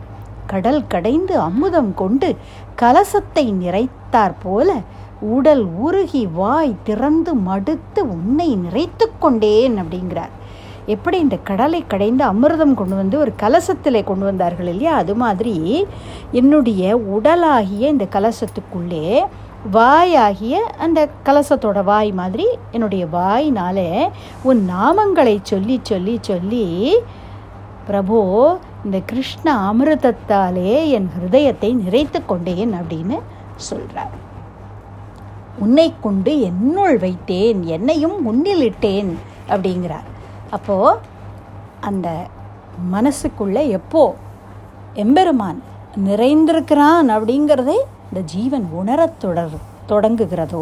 கடல் 0.47 0.87
கடைந்து 0.87 1.41
அமுதம் 1.41 1.95
கொண்டு 1.95 2.37
கலசத்தை 2.83 3.45
நிறைத்தார் 3.63 4.35
போல 4.43 4.73
உடல் 5.21 5.65
உருகி 5.65 6.29
வாய் 6.33 6.75
திறந்து 6.85 7.35
மடுத்து 7.35 8.01
உன்னை 8.01 8.49
நிறைத்து 8.57 9.07
கொண்டேன் 9.19 9.77
அப்படிங்கிறார். 9.79 10.33
எப்படி 10.87 11.19
இந்த 11.19 11.37
கடலை 11.37 11.85
கடைந்து 11.87 12.25
அமிர்தம் 12.25 12.75
கொண்டு 12.75 12.95
வந்து 12.95 13.19
ஒரு 13.19 13.33
கலசத்தில் 13.37 14.05
கொண்டு 14.05 14.25
வந்தார்கள் 14.25 14.67
இல்லையா? 14.67 14.95
அது 14.95 15.15
மாதிரி 15.15 15.87
என்னுடைய 16.33 17.01
உடலாகிய 17.15 17.89
இந்த 17.95 18.07
கலசத்துக்குள்ளே 18.13 19.25
வாயாகிய 19.73 20.73
அந்த 20.79 21.09
கலசத்தோட 21.25 21.85
வாய் 21.85 22.13
மாதிரி 22.13 22.47
என்னுடைய 22.71 23.07
வாயினால 23.07 24.09
உன் 24.43 24.71
நாமங்களை 24.71 25.39
சொல்லி 25.43 25.81
சொல்லி 25.83 26.19
சொல்லி 26.21 26.97
பிரபு 27.87 28.59
இந்த 28.85 29.01
கிருஷ்ண 29.01 29.73
அமிர்தத்தாலே 29.73 30.89
என் 30.89 31.09
ஹிருதயத்தை 31.09 31.77
நிறைத்து 31.89 32.27
கொண்டேன் 32.27 32.75
அப்படின்னு 32.75 33.21
சொல்கிறார் 33.57 34.23
உன்னை 35.59 35.95
கொண்டு 36.01 36.41
என்னுள் 36.41 36.99
வைத்தேன் 36.99 37.61
என்னையும் 37.61 38.25
உன்னில் 38.25 38.73
இட்டேன் 38.73 39.15
அப்படிங்கிறார். 39.49 40.09
அப்போது 40.51 40.99
அந்த 41.81 42.27
மனசுக்குள்ளே 42.93 43.69
எப்போ? 43.69 44.15
எம்பெருமான் 44.95 45.63
நிறைந்திருக்கிறான் 46.05 47.09
அப்படிங்கிறதை 47.09 47.77
இந்த 48.15 48.29
ஜீவன் 48.33 48.67
உணரத் 48.81 49.17
தொடர் 49.23 49.55
தொடங்குகிறதோ 49.91 50.61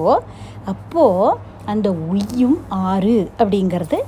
அப்போது 0.70 1.34
அந்த 1.72 1.88
உய்யும் 2.12 2.54
ஆறு 2.84 3.16
அப்படிங்கிறது 3.38 3.98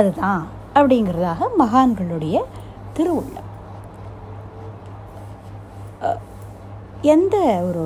அதுதான் 0.00 0.44
அப்படிங்கிறதாக 0.74 1.48
மகான்களுடைய 1.62 2.36
திருவுள்ளம். 2.98 3.48
எந்த 7.14 7.36
ஒரு 7.68 7.84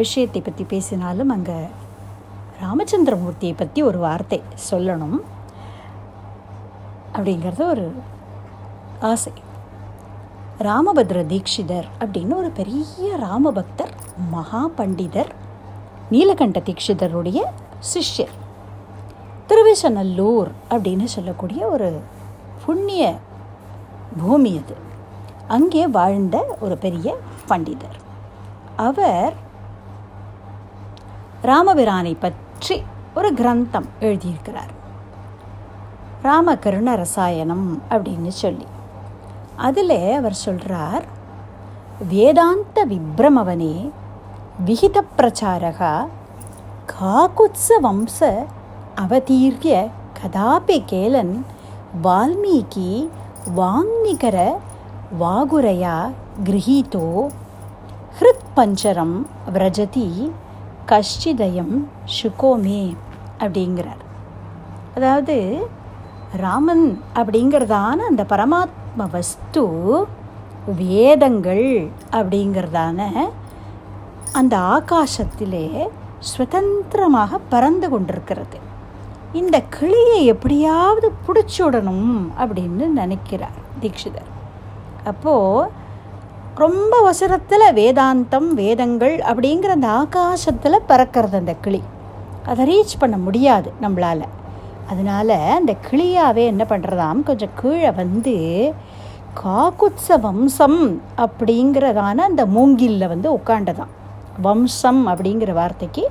விஷயத்தை 0.00 0.42
பற்றி 0.42 0.66
பேசினாலும் 0.74 1.32
அங்கே 1.36 1.60
ராமச்சந்திரமூர்த்தியை 2.64 3.54
பற்றி 3.62 3.82
ஒரு 3.92 4.00
வார்த்தை 4.08 4.42
சொல்லணும் 4.70 5.18
அப்படிங்கிறது 7.16 7.64
ஒரு 7.76 7.88
ஆசை. 9.12 9.34
ராமபத்ர 10.58 11.22
தீக்ஷிதர் 11.26 11.84
அப்படின்னு 12.00 12.34
ஒரு 12.34 12.50
பெரிய 12.50 13.16
ராமபக்தர் 13.16 13.92
மகா 14.30 14.68
பண்டிதர் 14.76 15.30
நீலகண்ட 16.10 16.62
தீக்ஷிதருடைய 16.64 17.40
சிஷ்யர். 17.94 18.34
திருவிசநல்லூர் 19.46 20.50
அப்படின்னு 20.70 21.04
சொல்லக்கூடிய 21.04 21.66
ஒரு 21.66 22.00
புண்ணிய 22.66 23.16
பூமி 24.18 24.60
அது. 24.64 24.76
அங்கே 25.48 25.86
வாழ்ந்த 25.86 26.56
ஒரு 26.60 26.78
பெரிய 26.78 27.16
பண்டிதர். 27.48 27.98
அவர் 28.76 29.32
ராமபிரானை 31.42 32.16
பற்றி 32.20 32.82
ஒரு 33.14 33.34
கிரந்தம் 33.34 33.88
எழுதியிருக்கிறார். 34.00 34.72
ராமகருண 36.22 36.96
ரசாயனம் 36.96 37.82
அப்படின்னு 37.90 38.28
சொல்லி. 38.28 38.66
அதில் 39.56 39.98
அவர் 40.16 40.32
சொல்கிறார் 40.32 41.04
வேதாந்த 42.08 42.86
விப்ரமவனே 42.86 43.90
விகித 44.66 45.02
பிரச்சாரகா 45.18 45.94
காகுத்ச 46.92 47.78
வம்ச 47.82 48.46
அவதீர்ய 49.02 49.90
கதாபி 50.18 50.78
கேலன் 50.86 51.34
வால்மீகி 52.04 53.08
வாங்நிகர 53.56 54.38
வாகுரையா 55.20 55.96
கிரகீதோ 56.44 57.06
ஹிருத் 58.18 58.48
பஞ்சரம் 58.56 59.16
விரஜதி 59.54 60.32
கஷ்டிதயம் 60.86 61.76
சுகோமே 62.16 62.96
அப்படிங்கிறார். 63.38 64.02
அதாவது 64.96 65.66
ராமன் 66.36 67.02
அப்படிங்கிறதான 67.14 67.96
அந்த 68.10 68.24
பரமாத் 68.24 68.82
வஸ்து 68.96 69.62
வேதங்கள் 70.76 71.90
அப்படிங்கிறதான 72.12 73.12
அந்த 74.32 74.56
ஆகாசத்திலே 74.56 75.88
சுதந்திரமாக 76.18 77.38
பறந்து 77.38 77.88
கொண்டிருக்கிறது. 77.88 78.58
இந்த 79.32 79.60
கிளியை 79.60 80.24
எப்படியாவது 80.24 81.12
பிடிச்சுடணும் 81.26 82.28
அப்படின்னு 82.38 82.86
நினைக்கிறார் 83.00 83.58
தீட்சிதர். 83.80 84.30
அப்போது 85.04 85.70
ரொம்ப 86.54 86.98
அவசரத்தில் 86.98 87.74
வேதாந்தம் 87.74 88.48
வேதங்கள் 88.48 89.16
அப்படிங்கிற 89.18 89.68
அந்த 89.76 89.88
ஆகாசத்தில் 89.88 90.86
பறக்கிறது 90.88 91.34
அந்த 91.34 91.54
கிளி. 91.54 91.82
அதை 92.46 92.62
ரீச் 92.70 92.98
பண்ண 92.98 93.16
முடியாது 93.16 93.72
நம்மளால். 93.82 94.24
அதனால் 94.88 95.28
அந்த 95.28 95.76
கிளியாவே 95.90 96.44
என்ன 96.44 96.64
பண்ணுறதாம் 96.68 97.22
கொஞ்சம் 97.22 97.54
கீழே 97.54 97.90
வந்து 97.90 98.34
காக்குத்ச 99.44 100.20
வம்சம் 100.20 101.00
அப்படிங்கிறதான 101.16 102.16
அந்த 102.16 102.46
மூங்கிலில் 102.46 103.08
வந்து 103.08 103.36
உட்காண்டதான் 103.36 103.92
வம்சம் 104.42 105.08
அப்படிங்கிற 105.08 105.52
வார்த்தைக்கு 105.52 106.10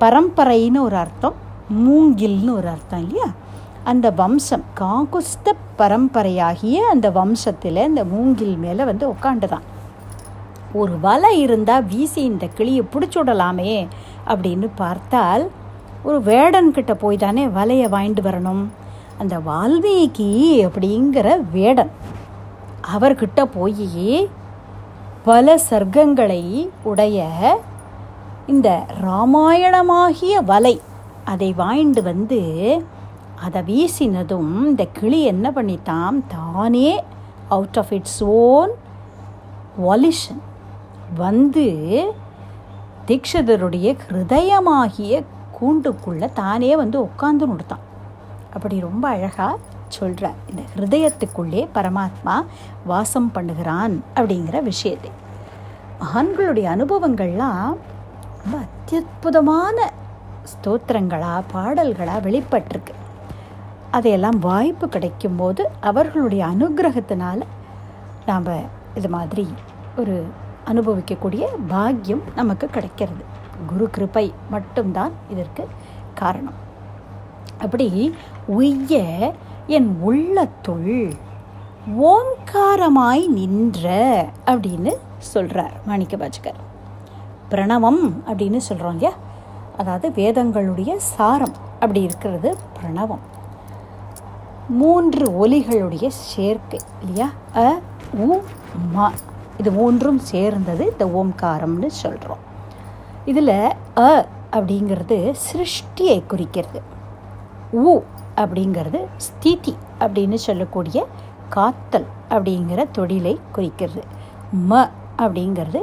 பரம்பரைன்னு 0.00 0.80
ஒரு 0.80 0.96
அர்த்தம் 0.96 1.34
மூங்கில்னு 1.88 2.52
ஒரு 2.52 2.68
அர்த்தம் 2.68 3.00
இல்லையா? 3.00 3.26
அந்த 3.84 4.10
வம்சம் 4.10 4.64
காகுஸ்த 4.80 5.48
பரம்பரையாகிய 5.78 6.74
அந்த 6.74 7.10
வம்சத்தில் 7.10 7.86
இந்த 7.86 8.04
மூங்கில் 8.04 8.56
மேலே 8.56 8.84
வந்து 8.84 9.10
உட்காண்டுதான் 9.10 9.66
ஒரு 10.72 11.00
வலை 11.00 11.40
இருந்தால் 11.40 11.84
வீசி 11.84 12.22
இந்த 12.22 12.46
கிளியை 12.46 12.84
பிடிச்சுடலாமே 12.92 13.88
அப்படின்னு 14.26 14.68
பார்த்தால் 14.74 15.50
ஒரு 16.06 16.18
வேடன்கிட்ட 16.22 16.94
போய் 16.94 17.16
தானே 17.16 17.46
வலையை 17.46 17.86
வாங்கிட்டு 17.88 18.22
வரணும். 18.22 18.64
அந்த 19.18 19.38
வால்மீகி 19.38 20.30
அப்படிங்கிற 20.66 21.28
வேடன் 21.52 21.90
அவர்கிட்ட 22.94 23.44
போய் 23.44 24.28
பல 25.24 25.58
சர்க்கங்களை 25.70 26.68
உடைய 26.82 27.28
இந்த 28.46 28.68
ராமாயணமாகிய 29.02 30.44
வலை 30.44 30.80
அதை 31.24 31.54
வாங்கிட்டு 31.58 32.02
வந்து 32.02 32.40
அதை 33.34 33.62
வீசினதும் 33.62 34.52
இந்த 34.66 34.84
கிளி 34.92 35.22
என்ன 35.22 35.50
பண்ணித்தான் 35.50 36.18
தானே 36.28 36.90
out 37.48 37.78
of 37.78 37.92
its 37.92 38.24
own 38.24 38.70
volition 39.80 40.42
வந்து 41.16 41.66
தீக்ஷிதருடைய 43.06 43.88
ஹிருதயமாகிய 44.04 45.22
கூண்டுக்குள்ளே 45.60 46.32
தானே 46.32 46.76
வந்து 46.76 47.02
உட்காந்து 47.04 47.44
நுடுத்தான் 47.50 47.84
அப்படி 48.54 48.80
ரொம்ப 48.80 49.08
அழகாக 49.08 49.58
சொல்கிறார் 49.88 50.34
இந்த 50.50 50.62
ஹிருதயத்துக்குள்ளே 50.74 51.68
பரமாத்மா 51.74 52.44
வாசம் 52.86 53.32
பண்ணுகிறான் 53.34 54.00
அப்படிங்கிற 54.14 54.62
விஷயத்தை. 54.62 55.10
மகான்களுடைய 56.00 56.66
அனுபவங்கள்லாம் 56.76 57.76
ரொம்ப 58.42 58.56
அத்தியுதமான 58.64 59.76
ஸ்தோத்திரங்களாக 60.52 61.42
பாடல்களாக 61.52 62.30
வெளிப்பட்டிருக்கு. 62.30 62.94
அதையெல்லாம் 63.90 64.38
வாய்ப்பு 64.38 64.86
கிடைக்கும்போது 64.86 65.62
அவர்களுடைய 65.80 66.46
அனுகிரகத்தினால 66.46 67.40
நாம் 68.26 68.46
இது 68.94 69.08
மாதிரி 69.08 69.46
ஒரு 69.96 70.26
அனுபவிக்கக்கூடிய 70.64 71.46
பாக்கியம் 71.68 72.22
நமக்கு 72.34 72.66
கிடைக்கிறது. 72.66 73.24
குரு 73.66 73.90
கிருப்பை 73.96 74.32
மட்டும்தான் 74.50 75.12
இதற்கு 75.30 75.68
காரணம். 76.14 76.54
அப்படி 77.58 78.14
உய்ய 78.46 78.94
என் 79.66 79.96
உள்ளத்துள் 80.02 81.14
ஓங்காரமாய் 82.12 83.26
நின்ற 83.26 83.86
அப்படின்னு 84.46 84.92
சொல்கிறார் 85.18 85.72
மாணிக்க 85.86 86.16
பாஜகர் 86.16 86.60
பிரணவம் 87.50 88.22
அப்படின்னு 88.26 88.56
சொல்கிறோம் 88.56 88.92
இல்லையா? 88.92 89.14
அதாவது 89.76 90.08
வேதங்களுடைய 90.08 90.96
சாரம் 90.96 91.52
அப்படி 91.80 92.02
இருக்கிறது 92.02 92.56
பிரணவம். 92.76 93.24
மூன்று 94.68 95.46
ஒலிகளுடைய 95.46 96.06
சேர்க்கை 96.06 96.80
இல்லையா? 97.02 97.30
அ 97.56 97.80
உ 98.14 98.40
மா. 98.92 99.12
இது 99.58 99.70
மூன்றும் 99.70 100.18
சேர்ந்தது 100.18 100.86
இந்த 100.86 101.06
ஓம்காரம்னு 101.06 101.86
சொல்கிறோம் 101.86 102.42
இதில் 103.26 103.54
அ 103.98 104.10
அப்படிங்கிறது 104.52 105.16
சிருஷ்டியை 105.46 106.18
குறிக்கிறது. 106.26 106.80
உ 107.84 107.94
அப்படிங்கிறது 108.36 109.00
ஸ்திதி 109.16 109.74
அப்படின்னு 110.00 110.34
சொல்லக்கூடிய 110.34 110.98
காத்தல் 111.48 112.06
அப்படிங்கிற 112.30 112.80
தொழிலை 112.92 113.34
குறிக்கிறது. 113.52 114.02
ம 114.70 114.90
அப்படிங்கிறது 115.18 115.80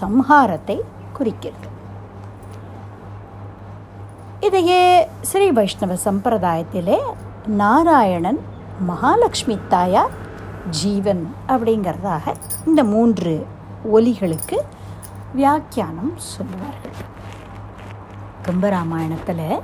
சம்ஹாரத்தை 0.00 0.76
குறிக்கிறது. 1.12 1.68
இதையே 4.40 4.80
ஸ்ரீ 5.20 5.50
வைஷ்ணவ 5.50 5.94
சம்பிரதாயத்திலே 6.04 6.98
நாராயணன் 7.46 8.40
மகாலட்சுமி 8.86 9.58
தாயார் 9.68 10.14
ஜீவன் 10.70 11.22
அப்படிங்கிறதாக 11.48 12.34
இந்த 12.66 12.84
மூன்று 12.84 13.32
ஒலிகளுக்கு 13.92 14.58
வியாக்கியானம் 15.34 16.12
சொல்லுவார்கள். 16.16 16.96
கம்பராமாயணத்தில் 18.46 19.60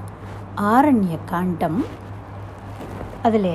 ஆரண்ய 0.56 1.18
காண்டம் 1.24 1.86
அதில் 3.22 3.54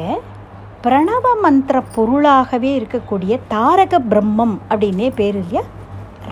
பிரணவ 0.83 1.25
மந்திர 1.41 1.81
பொருளாகவே 1.81 2.71
இருக்கக்கூடிய 2.79 3.39
தாரக 3.47 3.99
பிரம்மம் 4.09 4.57
அப்படின்னே 4.69 5.11
பேர் 5.15 5.35
இல்லையா? 5.35 5.63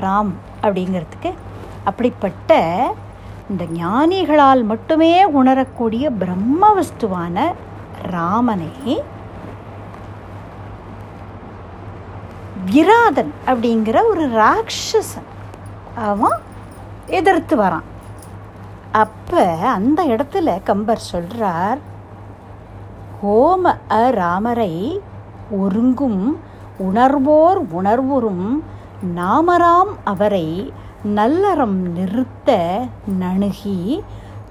ராம் 0.02 0.34
அப்படிங்கிறதுக்கு. 0.62 1.32
அப்படிப்பட்ட 1.84 2.52
இந்த 3.50 3.64
ஞானிகளால் 3.64 4.64
மட்டுமே 4.64 5.26
உணரக்கூடிய 5.40 6.12
பிரம்ம 6.12 6.74
வஸ்துவான 6.74 7.54
ராமனை 8.10 9.02
விராதன் 12.66 13.34
அப்படிங்கிற 13.46 13.98
ஒரு 14.10 14.24
ராட்சசன். 14.30 15.30
அவன் 15.96 16.38
எதிர்த்து 17.08 17.56
வரான். 17.58 17.88
அப்போ 18.92 19.44
அந்த 19.68 20.04
இடத்துல 20.04 20.62
கம்பர் 20.64 21.08
சொல்கிறார் 21.12 21.80
ஹோம 23.22 23.64
அ 23.88 24.10
ராமரை 24.12 24.74
ஒருங்கும் 25.52 26.22
உணர்வோர் 26.78 27.60
உணர்வுறும் 27.72 28.48
நாமராம் 29.16 29.94
அவரை 30.04 30.48
நல்லறம் 31.16 31.78
நிறுத்த 31.90 32.50
நணுகி 33.20 34.04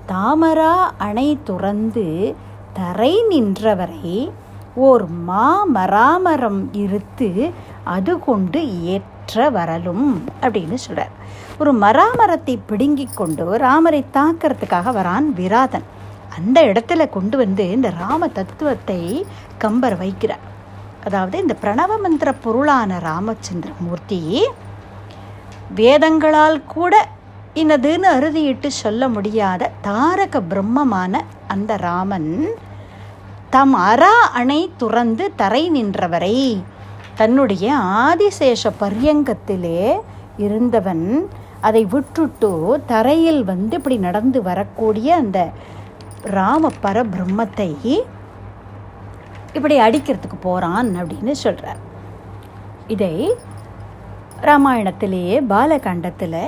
தாமரா 0.09 0.75
அணை 0.99 1.39
துறந்து 1.45 2.35
தரை 2.73 3.15
நின்றவரை 3.31 4.31
ஓர் 4.75 5.07
மாமராமரம் 5.29 6.73
இருத்து 6.75 7.53
அது 7.85 8.19
கொண்டு 8.19 8.83
ஏற்ற 8.83 9.51
வரலும் 9.51 10.07
அப்படின்னு 10.43 10.75
சொல்கிறார் 10.75 11.15
ஒரு 11.59 11.73
மராமரத்தை 11.85 12.55
பிடுங்கி 12.71 13.07
கொண்டு 13.15 13.45
ராமரை 13.59 14.03
தாக்கிறதுக்காக 14.17 14.93
வரான் 14.99 15.29
விராதன். 15.41 15.87
அந்த 16.37 16.59
இடத்துல 16.63 17.03
கொண்டு 17.09 17.37
வந்து 17.37 17.65
இந்த 17.71 17.89
ராம 18.03 18.29
தத்துவத்தை 18.29 19.01
கம்பர் 19.59 19.97
வைக்கிறார். 19.99 20.45
அதாவது 21.05 21.37
இந்த 21.39 21.55
பிரணவ 21.63 21.93
மந்திர 21.99 22.31
பொருளான 22.45 22.99
ராமச்சந்திர 23.09 23.71
மூர்த்தி 23.81 24.21
வேதங்களால் 25.75 26.59
கூட 26.67 26.95
இன்னதுன்னு 27.55 28.09
அறுதியிட்டு 28.17 28.69
சொல்ல 28.83 29.09
முடியாத 29.09 29.71
தாரக 29.81 30.41
பிரம்மமான 30.51 31.15
அந்த 31.47 31.73
ராமன் 31.77 32.31
தம் 33.51 33.75
அரா 33.89 34.15
அணை 34.33 34.61
துறந்து 34.77 35.25
தரை 35.37 35.65
நின்றவரை 35.71 36.37
தன்னுடைய 37.15 37.67
ஆதிசேஷ 38.05 38.71
பர்யங்கத்திலே 38.81 39.83
இருந்தவன் 40.45 41.07
அதை 41.61 41.83
விட்டுட்டு 41.87 42.51
தரையில் 42.87 43.43
வந்து 43.45 43.77
இப்படி 43.77 43.97
நடந்து 43.99 44.39
வரக்கூடிய 44.43 45.09
அந்த 45.17 45.39
ராம 46.31 46.71
பரபிரம்மத்தை 46.83 47.71
இப்படி 49.55 49.77
அடிக்கிறதுக்கு 49.79 50.39
போகிறான் 50.41 50.91
அப்படின்னு 50.97 51.33
சொல்கிறார் 51.37 51.81
இதை 52.87 53.15
ராமாயணத்திலேயே 54.43 55.37
பாலகாண்டத்தில் 55.49 56.41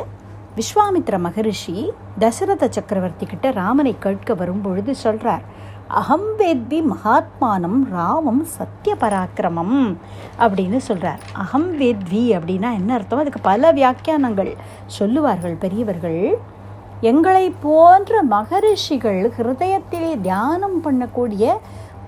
விஸ்வாமித்ர 0.57 1.15
மகரிஷி 1.19 1.77
தசரத 2.19 2.65
சக்கரவர்த்தி 2.69 3.25
கிட்ட 3.27 3.47
ராமனை 3.53 3.93
கேட்க 3.99 4.35
வரும்பொழுது 4.35 4.93
சொல்கிறார் 4.97 5.45
அகம் 5.89 6.27
வேத்தி 6.39 6.83
மகாத்மானம் 6.83 7.79
ராமம் 7.93 8.43
சத்திய 8.43 8.97
பராக்கிரமம் 9.01 9.97
அப்படின்னு 10.39 10.77
சொல்கிறார் 10.77 11.19
அகம் 11.33 11.81
வேத்வி 11.81 12.23
அப்படின்னா 12.37 12.73
என்ன 12.75 12.95
அர்த்தம்? 12.95 13.19
அதுக்கு 13.19 13.41
பல 13.41 13.73
வியாக்கியானங்கள் 13.73 14.57
சொல்லுவார்கள் 14.87 15.55
பெரியவர்கள். 15.55 16.39
எங்களை 17.01 17.55
போன்ற 17.63 18.23
மகரிஷிகள் 18.23 19.33
ஹிருதயத்திலே 19.39 20.21
தியானம் 20.21 20.85
பண்ணக்கூடிய 20.85 21.57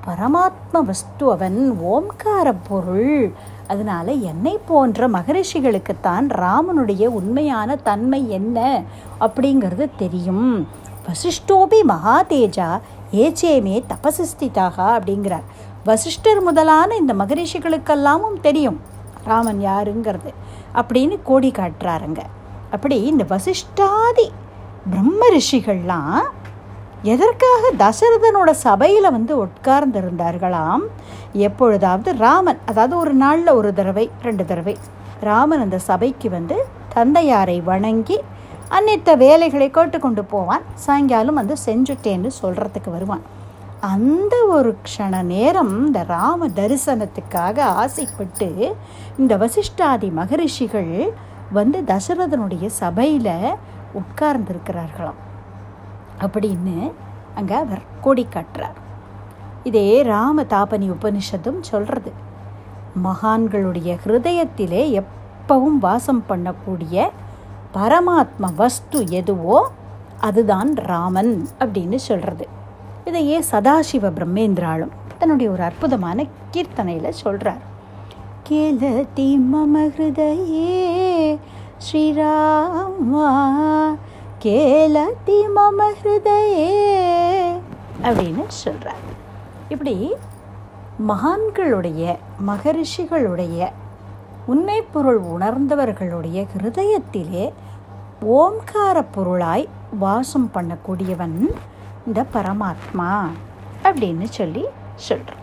பரமாத்ம 0.07 0.83
வஸ்து 0.85 1.31
அவன் 1.31 1.79
ஓம்கார 1.85 2.55
பொருள். 2.69 3.33
அதனால் 3.67 4.21
என்னை 4.21 4.59
போன்ற 4.67 5.09
மகரிஷிகளுக்குத்தான் 5.09 6.29
ராமனுடைய 6.29 7.07
உண்மையான 7.07 7.77
தன்மை 7.77 8.31
என்ன 8.31 8.83
அப்படிங்கிறது 9.21 9.89
தெரியும். 9.97 10.69
வசிஷ்டோபி 11.07 11.81
மகாதேஜா 11.89 12.81
ஏச்சேமே 13.17 13.77
தபசிஸ்திதாக 13.93 14.77
அப்படிங்கிறார். 14.79 15.47
வசிஷ்டர் 15.85 16.43
முதலான 16.43 16.97
இந்த 16.97 17.13
மகரிஷிகளுக்கெல்லாமும் 17.15 18.41
தெரியும். 18.41 18.81
ராமன் 19.25 19.61
யாருங்கிறது? 19.61 20.31
அப்படின்னு 20.75 21.19
கோடி 21.25 21.51
காட்டுறாருங்க. 21.51 22.19
அப்படி 22.71 22.97
இந்த 23.03 23.25
வசிஷ்டாதி 23.29 24.27
பிரம்ம 24.91 25.27
ரிஷிகள்லாம் 25.29 26.23
எதற்காக 27.03 27.71
தசரதனோட 27.79 28.51
சபையில் 28.51 29.11
வந்து 29.11 29.33
உட்கார்ந்திருந்தார்களாம்? 29.45 30.85
எப்பொழுதாவது 31.33 32.17
ராமன் 32.19 32.59
அதாவது 32.67 32.97
ஒரு 32.99 33.13
நாளில் 33.15 33.51
ஒரு 33.51 33.75
தடவை 33.75 34.11
ரெண்டு 34.23 34.45
தடவை 34.45 34.77
ராமன் 35.21 35.61
அந்த 35.61 35.79
சபைக்கு 35.79 36.31
வந்து 36.31 36.57
தந்தையாரை 36.95 37.63
வணங்கி 37.65 38.19
அன்னித்த 38.71 39.17
வேலைகளை 39.17 39.71
கேட்டுக்கொண்டு 39.71 40.25
போவான். 40.25 40.63
சாயங்காலம் 40.75 41.35
வந்து 41.35 41.55
செஞ்சுட்டேன்னு 41.67 42.31
சொல்கிறதுக்கு 42.43 42.91
வருவான். 42.91 43.21
அந்த 43.81 44.47
ஒரு 44.49 44.77
க்ஷண 44.87 45.23
நேரம் 45.23 45.87
இந்த 45.87 46.03
ராம 46.03 46.49
தரிசனத்துக்காக 46.49 47.61
ஆசைப்பட்டு 47.61 48.77
இந்த 49.19 49.37
வசிஷ்டாதி 49.37 50.13
மகரிஷிகள் 50.13 51.13
வந்து 51.53 51.83
தசரதனுடைய 51.87 52.67
சபையில் 52.67 53.55
உட்கார்ந்திருக்கிறார்களாம். 53.95 55.21
அப்படின்னு 56.21 56.93
அங்கே 57.35 57.55
அவர் 57.55 57.83
கொடி 58.01 58.27
காட்டுறார். 58.33 58.79
இதே 59.65 60.03
ராம 60.03 60.43
தாபனி 60.43 60.93
உபனிஷத்தும் 60.97 61.61
சொல்கிறது 61.61 62.13
மகான்களுடைய 63.05 63.99
ஹிருதயத்திலே 64.07 65.03
எப்பவும் 65.03 65.79
வாசம் 65.81 66.25
பண்ணக்கூடிய 66.29 67.11
பரமாத்ம 67.77 68.51
வஸ்து 68.57 68.99
எதுவோ 69.13 69.59
அதுதான் 70.21 70.71
ராமன் 70.85 71.33
அப்படின்னு 71.61 71.99
சொல்கிறது 72.03 72.45
இதையே 73.05 73.39
சதாசிவ 73.51 74.11
பிரம்மேந்திராலும் 74.17 74.95
தன்னுடைய 75.19 75.49
ஒரு 75.51 75.63
அற்புதமான 75.63 76.27
கீர்த்தனையில் 76.51 77.19
சொல்கிறார் 77.21 77.63
கேலதி 78.43 79.29
மம 79.53 79.77
ஹிருதயே 79.89 80.75
ஸ்ரீராமா 81.79 83.29
கேலதி 84.39 85.39
மம 85.57 85.89
ஹிருதயே 85.99 86.69
அப்படின்னு 88.05 88.45
சொல்கிறார் 88.59 89.03
இப்படி 89.69 89.95
மகான்களுடைய 91.07 92.03
மகரிஷிகளுடைய 92.47 93.61
உண்மை 94.47 94.79
பொருள் 94.93 95.21
உணர்ந்தவர்களுடைய 95.33 96.39
ஹிருதயத்திலே 96.53 97.45
ஓம்கார 98.23 99.03
பொருளாய் 99.03 99.69
வாசம் 99.99 100.51
பண்ணக்கூடியவன் 100.55 101.49
இந்த 102.07 102.27
பரமாத்மா 102.35 103.29
அப்படின்னு 103.85 104.25
சொல்லி 104.25 104.65
சொல்கிறார் 104.95 105.43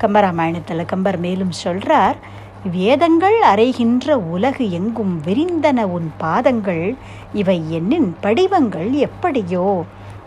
கம்பராமாயணத்தில் 0.00 0.84
கம்பர் 0.84 1.18
மேலும் 1.18 1.50
சொல்கிறார் 1.50 2.16
வேதங்கள் 2.64 3.42
அறைகின்ற 3.42 4.12
உலகு 4.12 4.70
எங்கும் 4.70 5.22
விரிந்தன 5.24 5.82
உன் 5.82 6.12
பாதங்கள் 6.18 6.96
இவை 7.32 7.72
என்னின் 7.72 8.14
படிவங்கள் 8.20 8.92
எப்படியோ? 8.92 9.84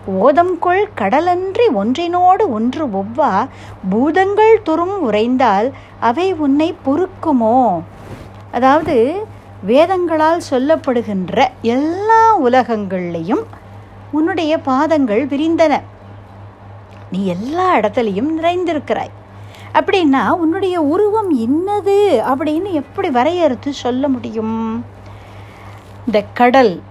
ஓதம்கொள் 0.07 0.85
கடலன்றி 0.97 1.73
ஒன்றினோடு 1.73 2.49
ஒன்று 2.49 2.85
ஒவ்வா 2.85 3.47
பூதங்கள் 3.89 4.61
துரும் 4.61 5.01
உறைந்தால் 5.01 5.71
அவை 5.99 6.33
உன்னை 6.33 6.75
பொறுக்குமோ? 6.85 7.81
அதாவது 8.51 9.25
வேதங்களால் 9.65 10.41
சொல்லப்படுகின்ற 10.49 11.47
எல்லா 11.61 12.39
உலகங்கள்லையும் 12.43 13.43
உன்னுடைய 14.11 14.57
பாதங்கள் 14.57 15.27
விரிந்தன. 15.27 15.81
நீ 17.11 17.25
எல்லா 17.25 17.77
இடத்துலையும் 17.77 18.29
நிறைந்திருக்கிறாய். 18.41 19.15
அப்படின்னா 19.73 20.29
உன்னுடைய 20.29 20.81
உருவம் 20.81 21.39
என்னது 21.39 21.97
அப்படின்னு 22.31 22.71
எப்படி 22.71 23.09
வரையறுத்து 23.09 23.69
சொல்ல 23.69 24.07
முடியும்? 24.07 24.85
இந்த 26.05 26.23
கடல் 26.33 26.81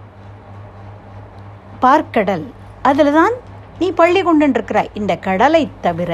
பார்க்கடல் 1.83 2.47
அதில் 2.83 3.13
தான் 3.13 3.33
நீ 3.79 3.91
பள்ளி 3.91 4.23
கொண்டுருக்கிறாய் 4.23 4.89
இந்த 4.95 5.17
கடலை 5.17 5.69
தவிர 5.81 6.13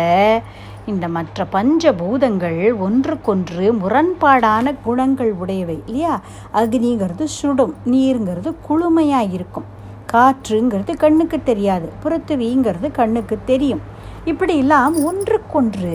இந்த 0.87 1.09
மற்ற 1.09 1.47
பஞ்சபூதங்கள் 1.53 2.59
ஒன்றுக்கொன்று 2.79 3.65
முரண்பாடான 3.83 4.75
குணங்கள் 4.87 5.33
உடையவை 5.43 5.77
இல்லையா? 5.87 6.15
அக்னிங்கிறது 6.61 7.25
சுடும் 7.39 7.75
நீருங்கிறது 7.93 8.51
குளுமையாக 8.69 9.33
இருக்கும் 9.37 9.69
காற்றுங்கிறது 10.13 10.93
கண்ணுக்கு 10.97 11.39
தெரியாது 11.43 11.89
புறத்துவிங்கிறது 12.03 12.91
கண்ணுக்கு 13.01 13.39
தெரியும். 13.45 13.83
இப்படி 14.25 14.57
எல்லாம் 14.59 14.95
ஒன்றுக்கொன்று 15.05 15.95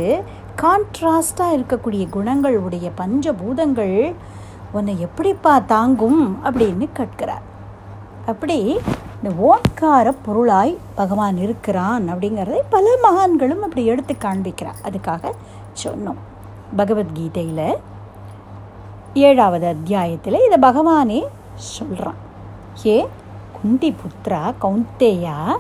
கான்ட்ராஸ்டாக 0.62 1.56
இருக்கக்கூடிய 1.58 2.06
குணங்கள் 2.10 2.58
உடைய 2.58 2.88
பஞ்சபூதங்கள் 2.98 3.96
உன்னை 4.72 4.96
எப்படிப்பா 5.00 5.54
தாங்கும் 5.74 6.22
அப்படின்னு 6.44 6.88
கேட்கிறார். 6.94 7.46
அப்படி 8.26 8.58
இந்த 9.24 9.36
ஓட்கார 9.36 10.14
பொருளாய் 10.26 10.78
பகவான் 10.96 11.38
இருக்கிறான் 11.38 12.14
அப்படிங்கிறதை 12.14 12.58
பல 12.70 12.98
மகான்களும் 13.04 13.62
அப்படி 13.62 13.86
எடுத்து 13.86 14.16
காண்பிக்கிறார். 14.20 14.80
அதுக்காக 14.84 15.32
சொன்னோம். 15.84 16.20
பகவத்கீதையில் 16.78 17.78
ஏழாவது 19.14 19.68
அத்தியாயத்தில் 19.68 20.40
இதை 20.46 20.70
பகவானே 20.70 21.26
சொல்கிறான் 21.56 22.16
ஏ 22.86 23.08
குந்தி 23.62 23.96
புத்ரா 24.02 24.54
கவுந்தேயா 24.62 25.58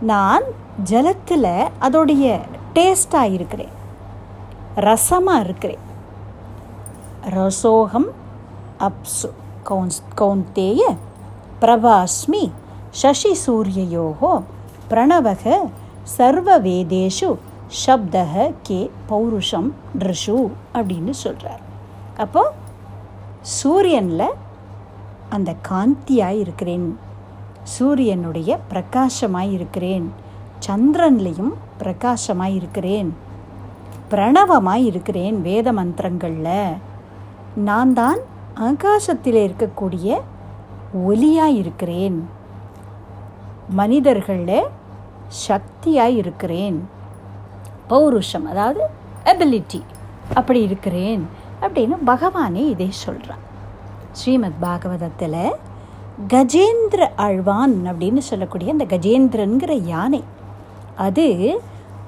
நான் 0.00 0.42
ஜலத்தில் 0.84 1.68
அதோடைய 1.80 2.40
டேஸ்டாக 2.74 3.32
இருக்கிறேன். 3.32 3.68
ரசமாக 4.74 5.44
இருக்கிறேன். 5.44 5.78
ரசோகம் 7.30 8.06
அப்சு 8.80 9.30
கவுன்ஸ் 9.62 10.02
கவுந்தேய 10.16 10.96
பிரபாஸ்மி 11.60 12.50
சசி 13.00 13.32
சூரியயோகோ 13.46 14.32
பிரணவக 14.90 15.44
சர்வவேதேஷு 16.16 17.30
சப்தக 17.86 18.52
கே 18.62 18.90
பௌருஷம் 19.10 19.68
ட்ரிஷு 19.98 20.38
அப்படின்னு 20.74 21.10
சொல்கிறார் 21.10 21.62
அப்போ 22.16 22.42
சூரியனில் 23.40 24.28
அந்த 25.28 25.50
காந்தியாக 25.68 26.40
இருக்கிறேன். 26.42 26.98
சூரியனுடைய 27.62 28.58
பிரகாசமாக 28.68 29.52
இருக்கிறேன். 29.56 30.12
சந்திரன்லேயும் 30.66 31.52
பிரகாசமாக 31.78 32.56
இருக்கிறேன். 32.58 33.10
பிரணவமாய் 34.10 34.84
இருக்கிறேன் 34.90 35.40
வேத 35.40 35.72
மந்திரங்களில். 35.72 36.76
நான் 37.68 37.92
தான் 37.92 38.20
ஆகாசத்தில் 38.68 39.40
இருக்கக்கூடிய 39.48 40.20
ஒலியாக 41.08 41.58
இருக்கிறேன். 41.62 42.18
மனிதர்களில் 43.68 44.68
சக்தியாக 45.28 46.10
இருக்கிறேன். 46.10 46.88
பௌருஷம் 47.88 48.46
அதாவது 48.50 48.82
எபிலிட்டி 49.24 49.82
அப்படி 50.34 50.60
இருக்கிறேன் 50.60 51.28
அப்படின்னு 51.62 51.96
பகவானே 52.06 52.68
இதை 52.68 52.88
சொல்கிறான் 52.90 53.38
ஸ்ரீமத் 54.12 54.58
பாகவதத்தில் 54.62 55.52
கஜேந்திர 56.28 57.10
ஆழ்வான் 57.16 57.74
அப்படின்னு 57.86 58.18
சொல்லக்கூடிய 58.18 58.72
அந்த 58.72 58.84
கஜேந்திரன்கிற 58.84 59.86
யானை 59.86 60.24
அது 60.96 61.60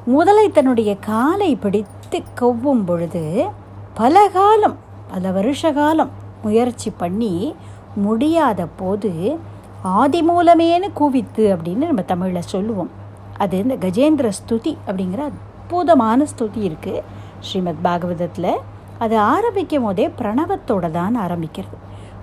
முதலை 0.06 0.48
தன்னுடைய 0.48 0.98
காலை 0.98 1.56
பிடித்து 1.56 2.22
கவ்வும் 2.34 2.84
பொழுது 2.84 3.46
பல 3.94 4.28
காலம் 4.28 4.76
பல 5.08 5.30
வருஷ 5.30 5.72
காலம் 5.72 6.10
முயற்சி 6.42 6.90
பண்ணி 6.90 7.54
முடியாத 7.96 8.66
போது 8.66 9.38
ஆதி 9.82 10.22
மூலமேனு 10.30 10.92
கூவித்து 10.92 11.56
அப்படின்னு 11.56 11.84
நம்ம 11.90 12.02
தமிழில் 12.02 12.50
சொல்லுவோம். 12.54 12.90
அது 13.38 13.58
இந்த 13.58 13.74
கஜேந்திர 13.74 14.30
ஸ்துதி 14.38 14.76
அப்படிங்கிற 14.86 15.20
அற்புதமான 15.20 16.24
ஸ்துதி 16.24 16.60
இருக்குது 16.68 17.02
ஸ்ரீமத் 17.40 17.84
பாகவதத்தில் 17.84 18.52
அது 18.98 19.18
ஆரம்பிக்கும் 19.18 19.82
போதே 19.82 20.08
பிரணவத்தோட 20.08 20.90
தான் 20.90 21.16
ஆரம்பிக்கிறது. 21.16 21.76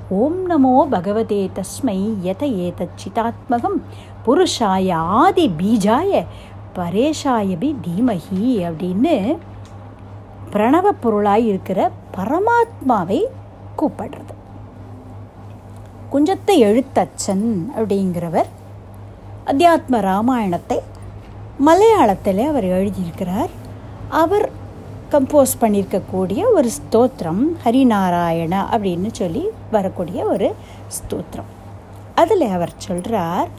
ஓம் 0.10 0.50
நமோ 0.50 0.86
பகவதே 0.92 1.52
தஸ்மை 1.58 2.16
யத 2.24 2.46
ஏத 2.46 2.88
சிதாத்மகம் 3.04 3.78
புருஷாய 4.26 4.94
ஆதி 4.94 5.50
பீஜாய 5.60 6.26
பரேஷாயபி 6.76 7.76
தீமஹி 7.86 8.44
அப்படின்னு 8.70 9.38
பிரணவ 10.52 10.90
பொருளாய் 11.02 11.46
இருக்கிற 11.46 11.92
பரமாத்மாவை 12.18 13.24
கூப்பிடுறது. 13.82 14.34
குஞ்சத்தை 16.14 16.56
எழுத்தச்சன் 16.62 17.46
அப்படிங்கிறவர் 17.78 18.50
அத்தியாத்ம 19.46 20.00
ராமாயணத்தை 20.00 20.80
மலையாளத்தில் 21.66 22.48
அவர் 22.48 22.64
எழுதியிருக்கிறார். 22.64 23.50
அவர் 24.10 24.50
கம்போஸ் 25.12 25.54
பண்ணியிருக்கக்கூடிய 25.62 26.52
ஒரு 26.54 26.70
ஸ்தோத்திரம் 26.70 27.42
ஹரிநாராயண 27.64 28.54
அப்படின்னு 28.72 29.12
சொல்லி 29.12 29.44
வரக்கூடிய 29.72 30.26
ஒரு 30.26 30.54
ஸ்தோத்திரம். 30.88 31.52
அதில் 32.16 32.48
அவர் 32.48 32.74
சொல்கிறார் 32.78 33.50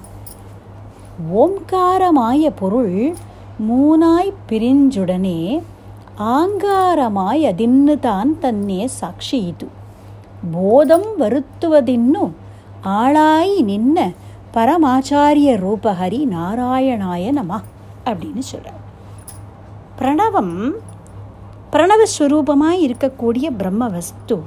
ஓம்காரமாய 1.34 2.50
பொருள் 2.54 3.14
மூனாய் 3.68 4.32
பிரிஞ்சுடனே 4.48 5.62
ஆங்காரமாய் 6.18 7.42
அதின்னு 7.50 7.98
தான் 7.98 8.38
தன்னே 8.38 8.86
சாட்சி 8.86 9.46
இது 9.46 9.68
போதம் 10.52 11.06
வருத்துவதின்னும் 11.18 12.32
ஆளாய் 12.84 13.54
நின்ன 13.64 14.14
பரமாச்சாரிய 14.54 15.52
ரூபஹரி 15.64 16.20
நாராயணாய 16.34 17.32
நமா 17.32 17.62
அப்படின்னு 18.04 18.38
சொல்கிறார் 18.38 18.82
பிரணவம் 19.98 20.72
பிரணவஸ்வரூபமாய் 21.72 22.84
இருக்கக்கூடிய 22.86 23.46
பிரம்ம 23.56 23.88
வஸ்து 23.88 24.42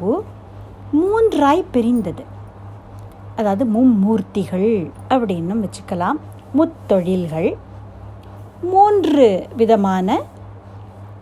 மூன்றாய் 0.94 1.64
பிரிந்தது. 1.72 2.24
அதாவது 3.36 3.66
மும்மூர்த்திகள் 3.66 4.92
அப்படின்னு 5.10 5.64
வச்சுக்கலாம். 5.64 6.20
முத்தொழில்கள் 6.58 7.56
மூன்று 8.62 9.48
விதமான 9.56 10.22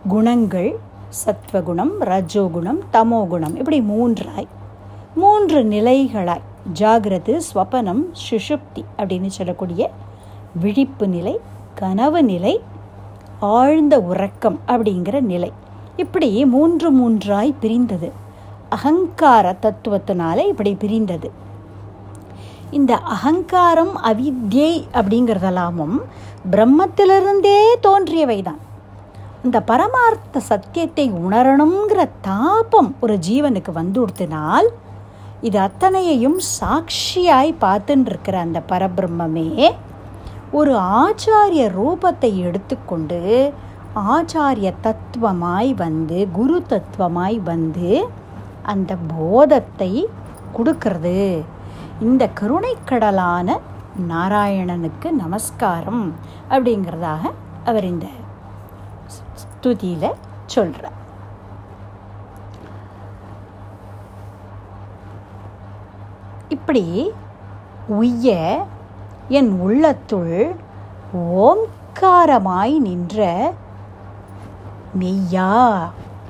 குணங்கள் 0.08 0.78
சத்வகுணம் 1.24 1.94
ரஜோகுணம் 2.00 2.78
தமோகுணம் 2.92 3.56
இப்படி 3.56 3.80
மூன்றாய் 3.80 4.46
மூன்று 5.14 5.64
நிலைகளாய். 5.64 6.44
ஜாகிரது 6.72 7.40
ஸ்வபனம் 7.46 8.02
சுஷுப்தி 8.30 8.84
அப்படின்னு 8.98 9.26
சொல்லக்கூடிய 9.26 9.90
விழிப்பு 10.60 11.08
நிலை 11.08 11.40
கனவு 11.74 12.22
நிலை 12.22 12.60
ஆழ்ந்த 13.38 14.00
உறக்கம் 14.00 14.60
அப்படிங்கிற 14.66 15.20
நிலை. 15.20 15.52
இப்படி 15.96 16.44
மூன்று 16.44 16.88
மூன்றாய் 16.90 17.52
பிரிந்தது. 17.60 18.12
அகங்கார 18.68 19.56
தத்துவத்தினால 19.62 20.46
இப்படி 20.46 20.74
பிரிந்தது. 20.74 21.30
இந்த 22.70 22.96
அகங்காரம் 22.96 23.94
அவித்யை 23.96 24.72
அப்படிங்கிறதெல்லாமும் 24.92 25.98
பிரம்மத்திலிருந்தே 26.50 27.74
தோன்றியவை 27.80 28.42
தான் 28.42 28.58
இந்த 29.44 29.60
பரமார்த்த 29.60 30.40
சத்தியத்தை 30.40 31.12
உணரணுங்கிற 31.12 32.08
தாபம் 32.20 32.94
ஒரு 33.00 33.18
ஜீவனுக்கு 33.18 33.72
வந்து 33.72 34.00
கொடுத்தினால் 34.00 34.68
இது 35.40 35.58
அத்தனையையும் 35.58 36.40
சாட்சியாய் 36.60 37.54
பார்த்துன்னு 37.60 38.06
இருக்கிற 38.06 38.38
அந்த 38.38 38.62
பரபிரம்மே 38.68 39.74
ஒரு 40.52 40.76
ஆச்சாரிய 40.78 41.70
ரூபத்தை 41.70 42.36
எடுத்துக்கொண்டு 42.36 43.52
ஆச்சாரிய 43.94 44.74
தத்துவமாய் 44.82 45.74
வந்து 45.74 46.30
குரு 46.32 46.62
தத்துவமாய் 46.68 47.38
வந்து 47.38 48.08
அந்த 48.62 48.96
போதத்தை 48.96 50.06
கொடுக்கறது. 50.58 51.42
இந்த 52.00 52.30
கருணைக்கடலான 52.40 53.58
நாராயணனுக்கு 54.08 55.10
நமஸ்காரம் 55.10 56.14
அப்படிங்கிறதாக 56.50 57.30
அவர் 57.64 57.84
இந்த 57.84 58.06
ஸ்துதியில் 59.36 60.14
சொல்கிறார் 60.46 61.05
அப்படி 66.66 66.88
உய்ய 67.96 68.28
என் 69.38 69.50
உள்ளத்துள் 69.64 70.38
ஓம்காரமாய் 71.48 72.72
நின்ற 72.86 73.26
மெய்யா 75.00 75.50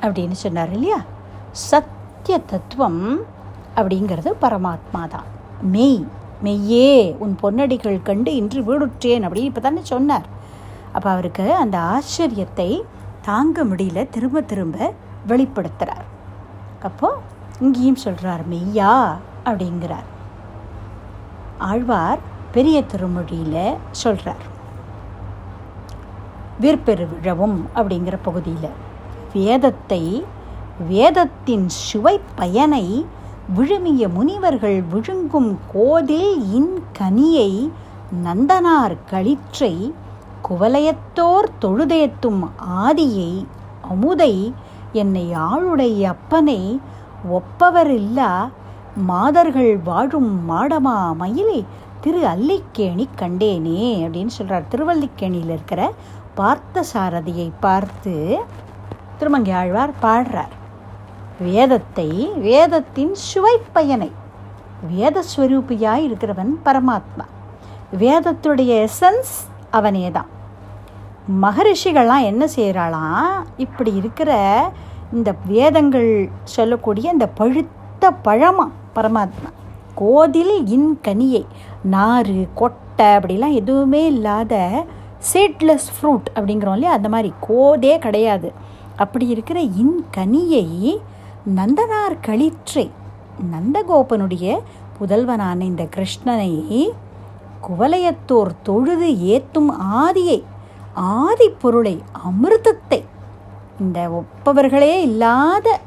அப்படின்னு 0.03 0.37
சொன்னார் 0.43 0.73
இல்லையா? 0.77 0.99
சத்திய 1.69 2.37
தத்துவம் 2.51 3.01
அப்படிங்கிறது 3.79 4.33
பரமாத்மா 4.43 5.03
தான் 5.15 5.31
மெய் 5.75 5.97
மெய்யே 6.47 6.91
உன் 7.25 7.35
பொன்னடிகள் 7.43 7.99
கண்டு 8.09 8.35
இன்று 8.41 8.63
வீடுற்றேன் 8.69 9.27
அப்படின்னு 9.29 9.53
இப்போ 9.53 9.63
தானே 9.67 9.85
சொன்னார். 9.93 10.27
அப்போ 10.97 11.09
அவருக்கு 11.15 11.47
அந்த 11.63 11.79
ஆச்சரியத்தை 11.95 12.71
தாங்க 13.29 13.65
முடியல 13.71 14.05
திரும்ப 14.17 14.43
திரும்ப 14.53 14.91
வெளிப்படுத்துகிறார் 15.33 16.05
அப்போ 16.91 17.11
இங்கேயும் 17.61 18.03
சொல்கிறார் 18.05 18.45
மெய்யா 18.53 18.93
அப்படிங்கிறார். 19.49 20.07
ஆழ்வார் 21.59 22.19
பெரிய 22.53 22.83
திருமொழியில் 22.83 23.77
சொல்கிறார் 23.91 24.45
விற்பெருவிழவும் 26.61 27.59
அப்படிங்கிற 27.75 28.19
பகுதியில். 28.23 28.73
வேதத்தை 29.33 30.25
வேதத்தின் 30.89 31.69
சுவை 31.69 32.21
பயனை 32.35 33.07
விழுமிய 33.57 34.09
முனிவர்கள் 34.09 34.83
விழுங்கும் 34.83 35.59
கோதில் 35.73 36.53
இன் 36.53 36.83
கனியை 36.99 37.71
நந்தனார் 38.25 38.97
களிற்றை 39.11 39.93
குவலயத்தோர் 40.49 41.49
தொழுதேத்தும் 41.61 42.43
ஆதியை 42.59 43.47
அமுதை 43.91 44.53
என்னை 44.93 45.33
ஆளுடைய 45.33 46.15
அப்பனை 46.15 46.81
ஒப்பவரில்லா 47.31 48.49
மாதர்கள் 48.97 49.79
வாழும் 49.85 50.51
மாடமா 50.51 51.15
மயிலே 51.15 51.65
திரு 52.01 52.21
அல்லிக்கேணி 52.27 53.07
கண்டேனே 53.17 53.81
அப்படின்னு 54.05 54.27
சொல்கிறார் 54.27 54.71
திருவல்லிக்கேணியில் 54.71 55.53
இருக்கிற 55.53 55.93
பார்த்த 56.35 56.85
சாரதியை 56.95 57.53
பார்த்து 57.61 58.39
திருமங்கி 59.19 59.51
ஆழ்வார் 59.51 59.93
பாடுறார். 60.03 60.55
வேதத்தை 61.39 62.31
வேதத்தின் 62.37 63.15
சுவைப்பயனை 63.33 64.11
வேதஸ்வரூபியாய் 64.95 66.05
இருக்கிறவன் 66.07 66.53
பரமாத்மா. 66.65 67.25
வேதத்துடைய 67.99 68.89
எசன்ஸ் 68.89 69.35
அவனே 69.71 70.11
தான் 70.11 70.27
மகரிஷிகள்லாம் 71.43 72.25
என்ன 72.25 72.49
செய்கிறாளாம் 72.57 73.45
இப்படி 73.57 73.95
இருக்கிற 73.95 74.33
இந்த 75.13 75.35
வேதங்கள் 75.45 76.31
சொல்லக்கூடிய 76.43 77.13
இந்த 77.13 77.29
பழுத்த 77.29 78.13
பழமா 78.23 78.71
பரமாத்மா. 78.97 79.51
கோதில் 79.95 80.67
இன் 80.67 80.91
கனியை 81.09 81.45
நாறு 81.95 82.49
கொட்டை 82.55 83.07
அப்படிலாம் 83.07 83.55
எதுவுமே 83.55 84.07
இல்லாத 84.07 84.55
சீட்லெஸ் 85.33 85.89
ஃப்ரூட் 85.95 86.27
அப்படிங்கிறோம் 86.35 86.77
இல்லையா? 86.79 86.93
அந்த 86.93 87.09
மாதிரி 87.09 87.33
கோதே 87.49 87.95
கிடையாது. 87.99 88.53
அப்படி 88.97 89.27
இருக்கிற 89.27 89.61
இன் 89.61 89.97
கனியை 90.17 90.67
நந்தனார் 91.57 92.17
களிற்றை 92.21 92.91
நந்தகோபனுடைய 93.53 94.59
புதல்வனான 94.99 95.61
இந்த 95.63 95.85
கிருஷ்ணனை 95.97 96.53
குவலயத்தோர் 97.67 98.53
தொழுது 98.63 99.09
ஏத்தும் 99.35 99.71
ஆதியை 100.03 100.39
ஆதி 100.95 101.49
பொருளை 101.63 102.03
அமிர்தத்தை 102.29 103.01
இந்த 103.79 104.01
ஒப்பவர்களே 104.11 104.95
இல்லாத 105.01 105.81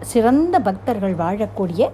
சிறந்த 0.00 0.56
பக்தர்கள் 0.60 1.14
வாழக்கூடிய 1.14 1.90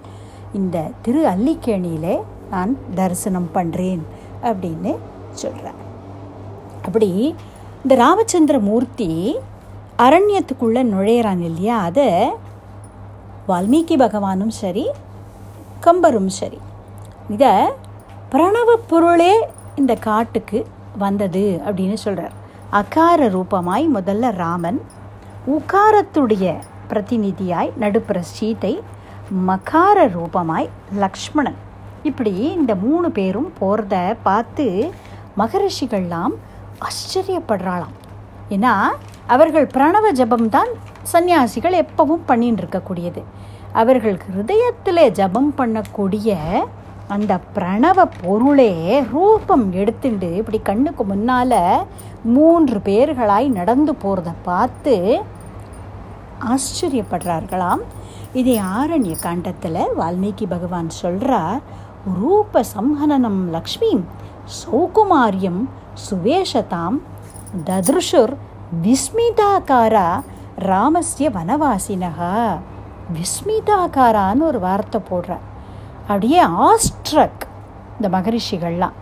இந்த 0.53 0.89
திரு 1.01 1.27
அல்லிக்கேணியிலே 1.27 2.23
நான் 2.49 2.77
தரிசனம் 2.95 3.49
பண்ணுறேன் 3.53 4.01
அப்படின்னு 4.43 4.95
சொல்கிறேன் 5.33 5.75
அப்படி 6.85 7.35
இந்த 7.83 7.95
ராமச்சந்திர 7.95 8.59
மூர்த்தி 8.59 9.37
அரண்யத்துக்குள்ளே 9.97 10.83
நுழையிறான் 10.83 11.39
இல்லையா? 11.39 11.81
அதை 11.81 12.29
வால்மீகி 13.47 13.97
பகவானும் 13.97 14.47
சரி 14.47 14.89
கம்பரும் 15.85 16.27
சரி. 16.27 16.57
இதை 17.29 17.51
பிரணவ 18.31 18.73
பொருளே 18.87 19.47
இந்த 19.75 19.95
காட்டுக்கு 19.95 20.65
வந்தது 20.97 21.61
அப்படின்னு 21.65 21.93
சொல்கிறார் 21.93 22.31
அகார 22.71 23.29
ரூபமாய் 23.29 23.87
முதல்ல 23.93 24.31
ராமன் 24.31 24.81
உகாரத்துடைய 25.47 26.55
பிரதிநிதியாய் 26.89 27.71
நடுப்புற 27.79 28.19
சீதை 28.19 28.81
மகார 29.31 29.97
ரூபமாய் 30.13 30.67
லக்ஷ்மணன். 31.03 31.57
இப்படி 32.09 32.33
இந்த 32.57 32.73
மூணு 32.83 33.07
பேரும் 33.17 33.49
போகிறத 33.59 33.95
பார்த்து 34.27 34.65
மகரிஷிகள்லாம் 35.39 36.35
ஆச்சரியப்படுறாளாம். 36.87 37.95
ஏன்னா 38.55 38.73
அவர்கள் 39.35 39.67
பிரணவ 39.73 40.11
ஜபம் 40.19 40.47
தான் 40.55 40.71
சன்னியாசிகள் 41.11 41.75
எப்பவும் 41.83 42.23
பண்ணின்னு 42.29 42.61
இருக்கக்கூடியது 42.63 43.23
அவர்கள் 43.81 44.17
ஹிருதயத்தில் 44.25 45.03
ஜபம் 45.19 45.51
பண்ணக்கூடிய 45.59 46.37
அந்த 47.15 47.33
பிரணவ 47.55 47.99
பொருளே 48.21 48.71
ரூபம் 49.11 49.67
எடுத்துண்டு 49.81 50.31
இப்படி 50.39 50.59
கண்ணுக்கு 50.69 51.03
முன்னால் 51.11 51.59
மூன்று 52.35 52.79
பேர்களாய் 52.87 53.49
நடந்து 53.59 53.93
போகிறத 54.03 54.31
பார்த்து 54.49 54.95
ஆச்சரியப்படுறார்களாம். 56.53 57.83
இதை 58.33 58.59
ஆரண்ய 58.59 59.15
காண்டத்தில் 59.21 59.81
வால்மீகி 59.99 60.45
பகவான் 60.49 60.89
சொல்கிறார் 60.89 61.61
ரூப 62.21 62.63
சம்ஹனனம் 62.75 63.41
லக்ஷ்மீம் 63.49 64.03
சௌகுமாரியம் 64.63 65.61
சுவேஷதாம் 66.09 66.97
தத்ருஷுர் 67.65 68.33
விஸ்மிதாக்காரா 68.83 70.21
ராமஸ்ய 70.59 71.29
வனவாசினகா 71.29 72.59
விஸ்மிதாக்காரான்னு 73.13 74.39
ஒரு 74.39 74.59
வார்த்தை 74.59 75.01
போடுறார். 75.11 75.45
அப்படியே 76.01 76.43
ஆஸ்ட்ரக் 76.43 77.43
இந்த 77.95 78.17
மகரிஷிகள்லாம். 78.17 78.95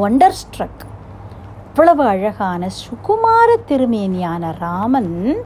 ஒண்டர் 0.00 0.38
ஸ்ட்ரக் 0.42 0.82
அவ்வளவு 1.70 2.04
அழகான 2.04 2.68
சுகுமார 2.68 3.56
திருமேனியான 3.68 4.58
ராமன் 4.58 5.36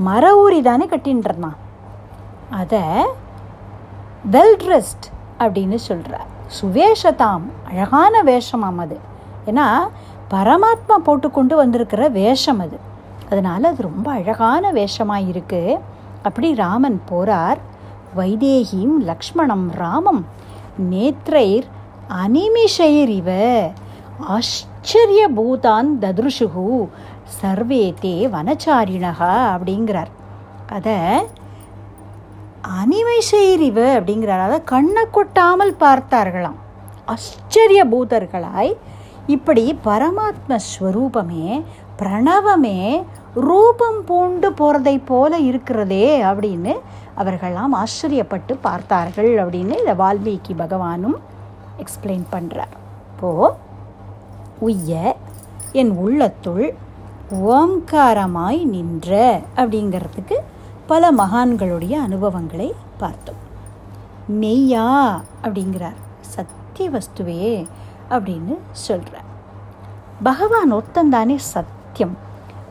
மர 0.00 0.24
ஊரி 0.42 0.62
தானே 0.62 0.86
கட்டின்றான் 0.86 1.56
அதை 2.50 2.82
வெல் 4.30 4.56
ட்ரெஸ்ட் 4.62 5.06
அப்படின்னு 5.38 5.74
சொல்கிறார் 5.74 6.28
சுவேஷதாம் 6.60 7.42
அழகான 7.64 8.22
வேஷமாம் 8.22 8.78
அது. 8.78 8.98
ஏன்னா 9.46 9.66
பரமாத்மா 10.30 10.96
போட்டுக்கொண்டு 11.04 11.56
வந்திருக்கிற 11.56 12.08
வேஷம் 12.08 12.60
அது. 12.60 12.78
அதனால் 13.30 13.64
அது 13.64 13.82
ரொம்ப 13.82 14.12
அழகான 14.12 14.72
வேஷமாக 14.72 15.20
இருக்குது 15.20 15.78
அப்படி 16.22 16.54
ராமன் 16.54 17.02
போகிறார் 17.06 17.58
வைதேகிம் 18.16 18.96
லக்ஷ்மணம் 18.98 19.70
ராமம் 19.78 20.22
நேத்ரைர் 20.90 21.66
இவ. 23.08 23.30
ஆச்சரிய 24.18 25.28
பூதான் 25.36 25.88
ததுருஷுகு 26.00 26.88
சர்வே 27.38 27.82
தே 28.02 28.14
வனச்சாரிணகா 28.36 29.32
அப்படிங்கிறார். 29.54 30.10
அதை 30.76 30.96
அனிமைசெய்ரிவ 32.80 33.78
அப்படிங்கிறார். 33.98 34.46
அதை 34.48 34.58
கண்ணை 34.64 35.04
கொட்டாமல் 35.10 35.74
பார்த்தார்களாம். 35.84 36.58
ஆச்சரிய 37.12 37.82
பூதர்களாய் 37.92 38.72
இப்படி 39.26 39.64
பரமாத்ம 39.84 40.58
ஸ்வரூபமே 40.70 41.46
பிரணவமே 42.00 42.78
ரூபம் 43.46 43.98
பூண்டு 44.04 44.48
போகிறதை 44.50 44.94
போல 45.04 45.32
இருக்கிறதே 45.38 46.06
அப்படின்னு 46.28 46.72
அவர்கள்லாம் 47.20 47.74
ஆச்சரியப்பட்டு 47.82 48.52
பார்த்தார்கள் 48.66 49.32
அப்படின்னு 49.42 49.74
இந்த 49.80 49.94
வால்மீகி 50.02 50.54
பகவானும் 50.62 51.18
எக்ஸ்பிளைன் 51.82 52.26
பண்ணுறார் 52.34 52.74
இப்போது 53.10 53.54
உய்ய 54.60 54.92
என் 55.80 55.92
உள்ளத்துள் 56.04 56.66
ஓம்காரமாய் 57.32 58.64
நின்ற 58.64 59.40
அப்படிங்கிறதுக்கு 59.56 60.36
பல 60.86 61.12
மகான்களுடைய 61.12 61.92
அனுபவங்களை 61.92 62.74
பார்த்தோம். 62.98 63.40
மெய்யா 64.40 65.20
அப்படிங்கிறார். 65.42 65.98
சத்திய 66.20 66.90
வஸ்துவே 66.90 67.66
அப்படின்னு 68.10 68.58
சொல்கிறார் 68.72 69.28
பகவான் 70.22 70.74
ஒத்தந்தானே 70.74 71.36
சத்தியம். 71.36 72.16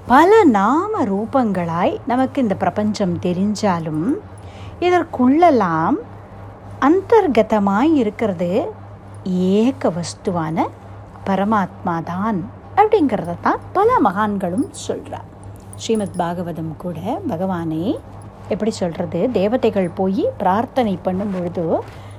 பல 0.08 0.44
நாம 0.44 1.04
ரூபங்களாய் 1.04 1.98
நமக்கு 2.08 2.42
இந்த 2.42 2.56
பிரபஞ்சம் 2.56 3.18
தெரிஞ்சாலும் 3.20 4.06
இதற்குள்ளெல்லாம் 4.80 5.98
அந்தர்கதமாய் 6.82 7.94
இருக்கிறது 7.94 8.72
ஏக 9.24 9.90
வஸ்துவான 9.90 10.68
பரமாத்மா 11.26 12.04
தான் 12.04 12.58
அப்படிங்கிறத 12.80 13.36
தான் 13.42 13.62
பல 13.74 13.90
மகான்களும் 14.04 14.68
சொல்கிறார் 14.86 15.28
ஸ்ரீமத் 15.76 16.18
பாகவதம் 16.18 16.74
கூட 16.78 17.00
பகவானே 17.30 17.84
எப்படி 18.48 18.72
சொல்கிறது 18.72 19.20
தேவதைகள் 19.32 19.90
போய் 19.90 20.24
பிரார்த்தனை 20.38 20.94
பண்ணும் 21.02 21.34
பொழுது 21.34 21.66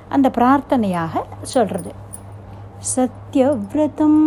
அந்த 0.09 0.27
பிரார்த்தனையாக 0.29 1.23
சொல்கிறது 1.41 1.91
சத்யவிரதம் 2.95 4.23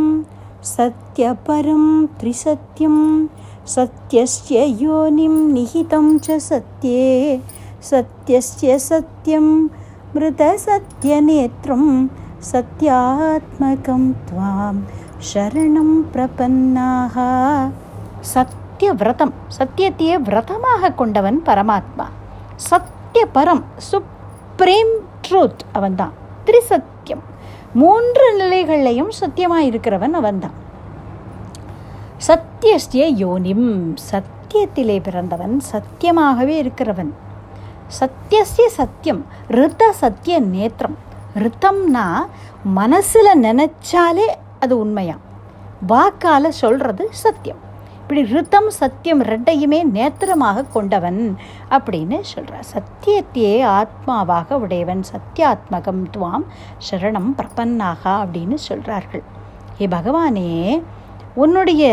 சத்யபரம் 0.76 1.91
த்ரிசத்யம் 2.20 3.05
சத்யஸ்ய 3.74 4.61
யோனிம் 4.85 5.41
நிஹிதம் 5.55 6.12
ச 6.26 6.37
சத்யே 6.51 7.09
சத்யஸ்ய 7.91 8.74
சத்யம் 8.89 9.55
நேத்திரம் 11.26 11.91
சத்யாத்மகம் 12.53 14.09
துவாம். 14.26 14.80
சரணம் 15.33 15.95
பிரபன்னாக. 16.12 17.14
சத்தியவிரதம் 18.35 19.33
சத்தியத்தையே 19.59 20.14
விரதமாக 20.14 20.91
கொண்டவன் 20.91 21.43
பரமாத்மா. 21.47 22.07
சத்திய 22.57 23.27
பரம் 23.35 23.62
சுப்ரீம் 23.77 24.93
ட்ரூத் 25.29 25.64
அவன்தான். 25.72 26.12
திரிசத்தியம் 26.45 27.22
மூன்று 27.75 28.39
நிலைகள்லையும் 28.41 29.09
சத்தியமாக 29.09 29.62
இருக்கிறவன் 29.62 30.11
அவன்தான். 30.11 30.62
சத்தியஸ்திய 32.27 33.05
யோனிம் 33.25 33.97
சத்தியத்திலே 34.11 35.03
பிறந்தவன் 35.03 35.61
சத்தியமாகவே 35.72 36.55
இருக்கிறவன். 36.62 37.11
சத்தியஸ்ய 38.01 38.66
சத்தியம் 38.66 39.27
ரித்த 39.49 39.91
சத்திய 39.91 40.41
நேத்திரம். 40.41 40.99
ரித்தம்னா 41.35 42.27
மனசில் 42.64 43.43
நினச்சாலே 43.43 44.27
அது 44.64 44.74
உண்மையா? 44.84 45.16
வாக்கால் 45.92 46.58
சொல்கிறது 46.62 47.04
சத்தியம். 47.24 47.60
இப்படி 48.00 48.22
ரித்தம் 48.32 48.68
சத்தியம் 48.78 49.22
ரெண்டையுமே 49.28 49.78
நேத்திரமாக 49.96 50.64
கொண்டவன் 50.74 51.20
அப்படின்னு 51.76 52.16
சொல்கிறார் 52.32 52.66
சத்தியத்தையே 52.72 53.54
ஆத்மாவாக 53.76 54.58
உடையவன் 54.64 55.02
சத்தியாத்மகம் 55.12 56.02
துவாம் 56.14 56.44
சரணம் 56.88 57.30
பிரபன்னாகா 57.38 58.14
அப்படின்னு 58.24 58.58
சொல்கிறார்கள் 58.68 59.24
ஏ 59.80 59.86
பகவானே 59.96 60.50
உன்னுடைய 61.42 61.84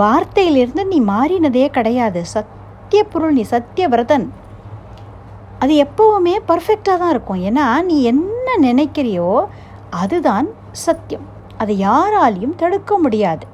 வார்த்தையிலிருந்து 0.00 0.82
நீ 0.92 0.98
மாறினதே 1.12 1.64
கிடையாது. 1.76 2.22
சத்திய 2.34 3.02
பொருள் 3.12 3.36
நீ 3.38 3.44
சத்திய 3.54 3.86
விரதன் 3.92 4.26
அது 5.62 5.74
எப்போவுமே 5.86 6.34
பர்ஃபெக்டாக 6.50 7.00
தான் 7.02 7.12
இருக்கும். 7.14 7.42
ஏன்னா 7.48 7.66
நீ 7.90 7.96
என்ன 8.12 8.56
நினைக்கிறியோ 8.66 9.30
அதுதான் 10.02 10.48
சத்தியம். 10.86 11.26
யாராலையும் 11.60 12.56
தடுக்க 12.56 12.98
முடியாது. 12.98 13.44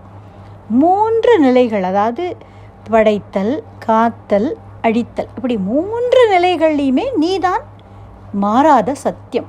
மூன்று 0.68 1.32
நிலைகள் 1.38 1.82
அதாவது 1.82 2.24
படைத்தல் 2.90 3.54
காத்தல் 3.86 4.48
அழித்தல் 4.82 5.30
இப்படி 5.36 5.56
மூன்று 5.70 6.22
நிலைகள்லையுமே 6.34 7.06
நீதான் 7.16 7.64
மாறாத 8.44 8.94
சத்தியம். 8.94 9.48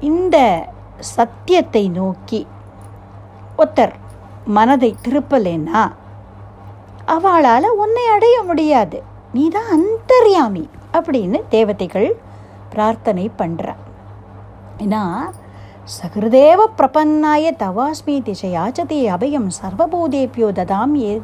இந்த 0.00 0.36
சத்தியத்தை 0.98 1.88
நோக்கி 1.88 2.40
ஒருத்தர் 3.58 3.94
மனதை 4.56 4.90
திருப்பலேன்னா 5.04 5.82
அவளால் 7.04 7.76
உன்னை 7.82 8.04
அடைய 8.06 8.36
முடியாது. 8.42 9.02
நீ 9.32 9.44
தான் 9.48 9.70
அந்தர்யாமி 9.76 10.64
அப்படின்னு 10.92 11.38
தேவதைகள் 11.48 12.10
பிரார்த்தனை 12.70 13.30
பண்ணுற 13.38 13.66
ஏன்னா 14.78 15.02
சகிருதேவ 15.92 16.60
பிரபன்னாய 16.76 17.50
தவாஸ்மி 17.62 18.14
திசை 18.26 18.50
யாச்சதே 18.52 18.98
அபயம் 19.14 19.48
சர்வபூதேபியோ 19.56 20.46
ததாம் 20.58 20.94
ஏ 21.00 21.14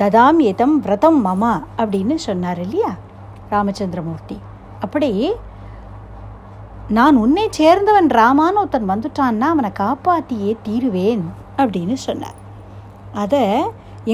ததாம் 0.00 0.38
ஏதம் 0.50 0.76
விரதம் 0.84 1.18
மமா 1.26 1.50
அப்படின்னு 1.80 2.14
சொன்னார் 2.26 2.60
இல்லையா 2.64 2.92
ராமச்சந்திரமூர்த்தி. 3.50 4.36
அப்படி 4.84 5.10
நான் 6.98 7.16
உன்னை 7.24 7.44
சேர்ந்தவன் 7.58 8.08
ராமான்னு 8.20 8.60
ஒருத்தன் 8.62 8.90
வந்துட்டான்னா 8.92 9.50
அவனை 9.54 9.70
காப்பாற்றியே 9.82 10.54
தீருவேன் 10.68 11.26
அப்படின்னு 11.60 11.98
சொன்னார். 12.06 12.38
அதை 13.24 13.44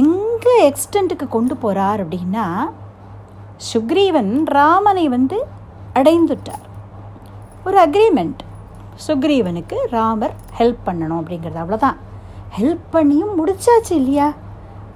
எங்கே 0.03 0.57
எக்ஸ்டெண்ட்டுக்கு 0.71 1.29
கொண்டு 1.37 1.57
போகிறார் 1.57 2.03
அப்படின்னா 2.05 2.49
சுக்ரீவன் 3.71 4.35
ராமனை 4.59 5.07
வந்து 5.17 5.39
அடைந்துட்டார். 6.01 6.67
ஒரு 7.69 7.79
அக்ரிமெண்ட் 7.87 8.43
சுக்ரீவனுக்கு 9.07 9.77
ராமர் 9.91 10.35
ஹெல்ப் 10.59 10.83
பண்ணணும் 10.87 11.19
அப்படிங்கிறது 11.21 11.59
அவ்வளோதான் 11.63 11.97
ஹெல்ப் 12.59 12.87
பண்ணியும் 12.93 13.33
முடிச்சாச்சு 13.39 13.91
இல்லையா? 13.91 14.33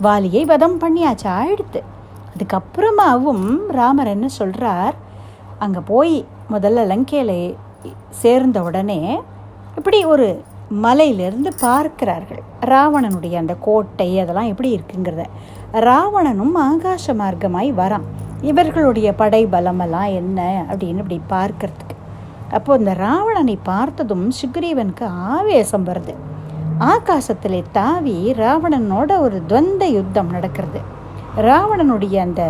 வாலியை 0.02 0.44
வதம் 0.44 0.78
பண்ணியாச்சு 0.80 1.28
ஆயிடுத்து. 1.38 1.80
அதுக்கப்புறமாவும் 2.34 3.46
ராமர் 3.68 4.06
என்ன 4.06 4.28
சொல்கிறார் 4.28 4.94
அங்கே 5.58 5.80
போய் 5.86 6.26
முதல்ல 6.50 6.84
லங்கையில் 6.92 7.56
சேர்ந்த 8.10 8.62
உடனே 8.62 9.20
இப்படி 9.76 10.04
ஒரு 10.04 10.42
மலையிலிருந்து 10.68 11.50
பார்க்கிறார்கள். 11.60 12.42
ராவணனுடைய 12.60 13.36
அந்த 13.36 13.54
கோட்டை 13.60 14.20
அதெல்லாம் 14.20 14.46
எப்படி 14.46 14.70
இருக்குங்கிறத. 14.76 15.24
ராவணனும் 15.72 16.56
ஆகாச 16.56 17.14
மார்க்கமாய் 17.14 17.70
வரான். 17.72 18.06
இவர்களுடைய 18.40 19.12
படை 19.12 19.46
பலமெல்லாம் 19.46 20.12
என்ன 20.12 20.66
அப்படின்னு 20.68 21.02
இப்படி 21.04 21.20
பார்க்கறதுக்கு. 21.30 21.96
அப்போ 22.56 22.76
இந்த 22.80 22.92
ராவணனை 22.94 23.56
பார்த்ததும் 23.70 24.26
சுக்ரீவனுக்கு 24.40 25.06
ஆவேசம் 25.36 25.86
வருது. 25.86 26.14
ஆகாசத்திலே 26.92 27.60
தாவி 27.72 28.16
ராவணனோட 28.42 29.10
ஒரு 29.24 29.38
துவந்த 29.50 29.84
யுத்தம் 29.98 30.30
நடக்கிறது. 30.36 30.80
ராவணனுடைய 31.48 32.16
அந்த 32.26 32.42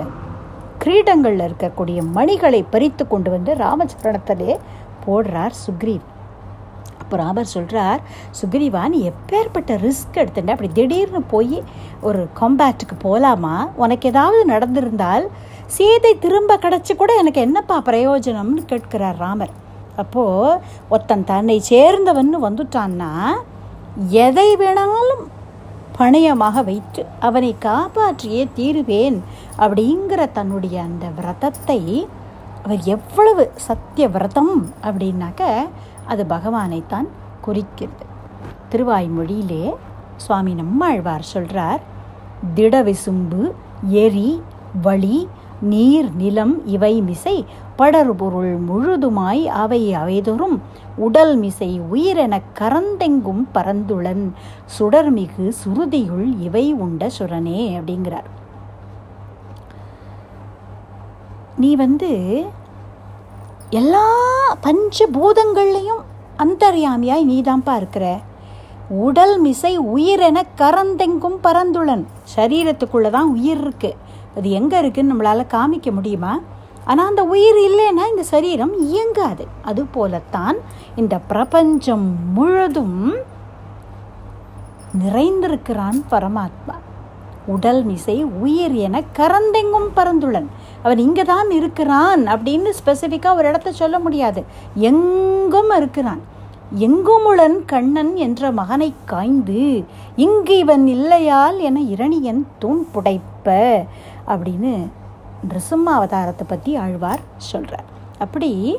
கிரீடங்களில் 0.83 1.45
இருக்கக்கூடிய 1.49 1.99
மணிகளை 2.17 2.61
பறித்து 2.75 3.05
கொண்டு 3.07 3.31
வந்து 3.31 3.55
ராமச்சரணத்திலே 3.65 4.53
போடுறார் 5.05 5.57
சுக்ரீவ். 5.65 6.05
அப்போ 7.01 7.17
ராமர் 7.23 7.53
சொல்கிறார் 7.55 8.01
சுக்ரீவா 8.41 8.83
நீ 8.89 8.99
எப்பேற்பட்ட 9.11 9.71
ரிஸ்க் 9.87 10.19
எடுத்துட்ட? 10.23 10.51
அப்படி 10.57 10.71
திடீர்னு 10.79 11.23
போய் 11.33 11.57
ஒரு 12.09 12.21
காம்பேட்டுக்கு 12.41 12.97
போகலாமா 12.99 13.57
உனக்கு 13.85 14.09
ஏதாவது 14.09 14.43
நடந்திருந்தால் 14.53 15.27
சீதை 15.77 16.13
திரும்ப 16.19 16.59
கிடச்சி 16.65 16.95
கூட 16.97 17.13
எனக்கு 17.23 17.41
என்னப்பா 17.41 17.79
பிரயோஜனம்னு 17.89 18.63
கேட்கிறார் 18.73 19.21
ராமர். 19.25 19.55
அப்போது 20.01 20.61
ஒருத்தன் 20.89 21.25
தன்னை 21.25 21.57
சேர்ந்தவன் 21.69 22.33
வந்துட்டான்னா 22.47 23.11
எதை 24.23 24.49
வேணாலும் 24.57 25.25
பணயமாக 25.99 26.65
வைத்து 26.65 27.03
அவனை 27.21 27.51
காப்பாற்றியே 27.61 28.43
தீருவேன் 28.55 29.19
அப்படிங்கிற 29.59 30.21
தன்னுடைய 30.33 30.77
அந்த 30.83 31.07
விரதத்தை 31.17 31.81
அவர் 32.65 32.83
எவ்வளவு 32.85 33.45
சத்திய 33.67 34.07
விரதம் 34.09 34.55
அப்படின்னாக்க 34.83 35.43
அது 36.07 36.23
பகவானைத்தான் 36.29 37.09
குறிக்கிறது. 37.41 38.05
திருவாய்மொழியிலே 38.71 39.65
சுவாமி 40.17 40.53
நம்மாழ்வார் 40.53 41.31
சொல்கிறார் 41.33 41.83
திடவிசும்பு 42.55 43.43
எரி 44.03 44.31
வழி 44.83 45.19
நீர் 45.63 46.09
நிலம் 46.15 46.55
இவை 46.67 46.95
மிசை 47.03 47.37
படர்பொருள் 47.81 48.53
முழுதுமாய் 48.69 49.43
அவை 49.63 49.83
அவைதொரும் 49.95 50.57
உடல் 51.07 51.35
மிசை 51.37 51.71
உயிரெனக் 51.93 52.51
கரந்தெங்கும் 52.59 53.45
பரந்துளன் 53.55 54.25
சுடர்மிகு 54.79 55.47
சுருதியுள் 55.63 56.29
இவை 56.41 56.65
உண்ட 56.85 57.11
சுரனே 57.19 57.63
அப்படிங்கிறார். 57.79 58.29
நீ 61.57 61.71
வந்து 61.85 62.11
எல்லா 63.81 64.05
பஞ்சபூதங்கள்லையும் 64.67 66.05
அந்தர்யாமியாய் 66.45 67.25
நீதான்ப்பா 67.33 67.75
இருக்கிற. 67.77 68.07
உடல் 69.07 69.35
மிசை 69.41 69.73
உயிரென 69.95 70.39
கரந்தெங்கும் 70.61 71.37
பரந்துளன் 71.43 72.05
சரீரத்துக்குள்ளே 72.37 73.11
தான் 73.11 73.29
உயிர் 73.35 73.61
இருக்குது 73.65 73.99
அது 74.37 74.49
எங்கே 74.61 74.79
இருக்குன்னு 74.79 75.13
நம்மளால் 75.13 75.53
காமிக்க 75.57 75.91
முடியுமா? 75.99 76.33
ஆனால் 76.91 77.09
அந்த 77.11 77.23
உயிர் 77.33 77.59
இல்லைன்னா 77.69 78.05
இந்த 78.13 78.25
சரீரம் 78.35 78.75
இயங்காது. 78.89 79.45
அதுபோலத்தான் 79.63 80.57
இந்த 80.97 81.15
பிரபஞ்சம் 81.33 82.07
முழுதும் 82.37 83.01
நிறைந்திருக்கிறான் 85.03 85.99
பரமாத்மா. 86.11 86.77
உடல் 87.47 87.83
மிசை 87.85 88.17
உயிர் 88.43 88.75
என 88.87 89.03
கரந்தெங்கும் 89.19 89.89
பரந்துள்ளன் 89.97 90.49
அவன் 90.83 91.01
இங்கே 91.07 91.25
தான் 91.33 91.49
இருக்கிறான் 91.59 92.23
அப்படின்னு 92.35 92.71
ஸ்பெசிஃபிக்காக 92.81 93.39
ஒரு 93.41 93.49
இடத்த 93.49 93.73
சொல்ல 93.81 93.99
முடியாது. 93.99 94.43
எங்கும் 94.91 95.73
இருக்கிறான். 95.77 96.23
எங்குமுளன் 96.87 97.57
கண்ணன் 97.73 98.13
என்ற 98.25 98.51
மகனை 98.59 98.91
காய்ந்து 99.13 99.63
இங்கு 100.25 100.55
இவன் 100.59 100.85
இல்லையால் 100.87 101.59
என 101.69 101.81
இரணியன் 101.95 102.43
தூண் 102.59 102.83
புடைப்ப 102.95 103.57
அப்படின்னு 104.33 104.73
நிருசிம்ம 105.49 105.87
அவதாரத்தை 105.87 106.47
பற்றி 106.47 106.77
ஆழ்வார் 106.77 107.21
சொல்கிறார் 107.37 107.85
அப்படி 108.19 108.79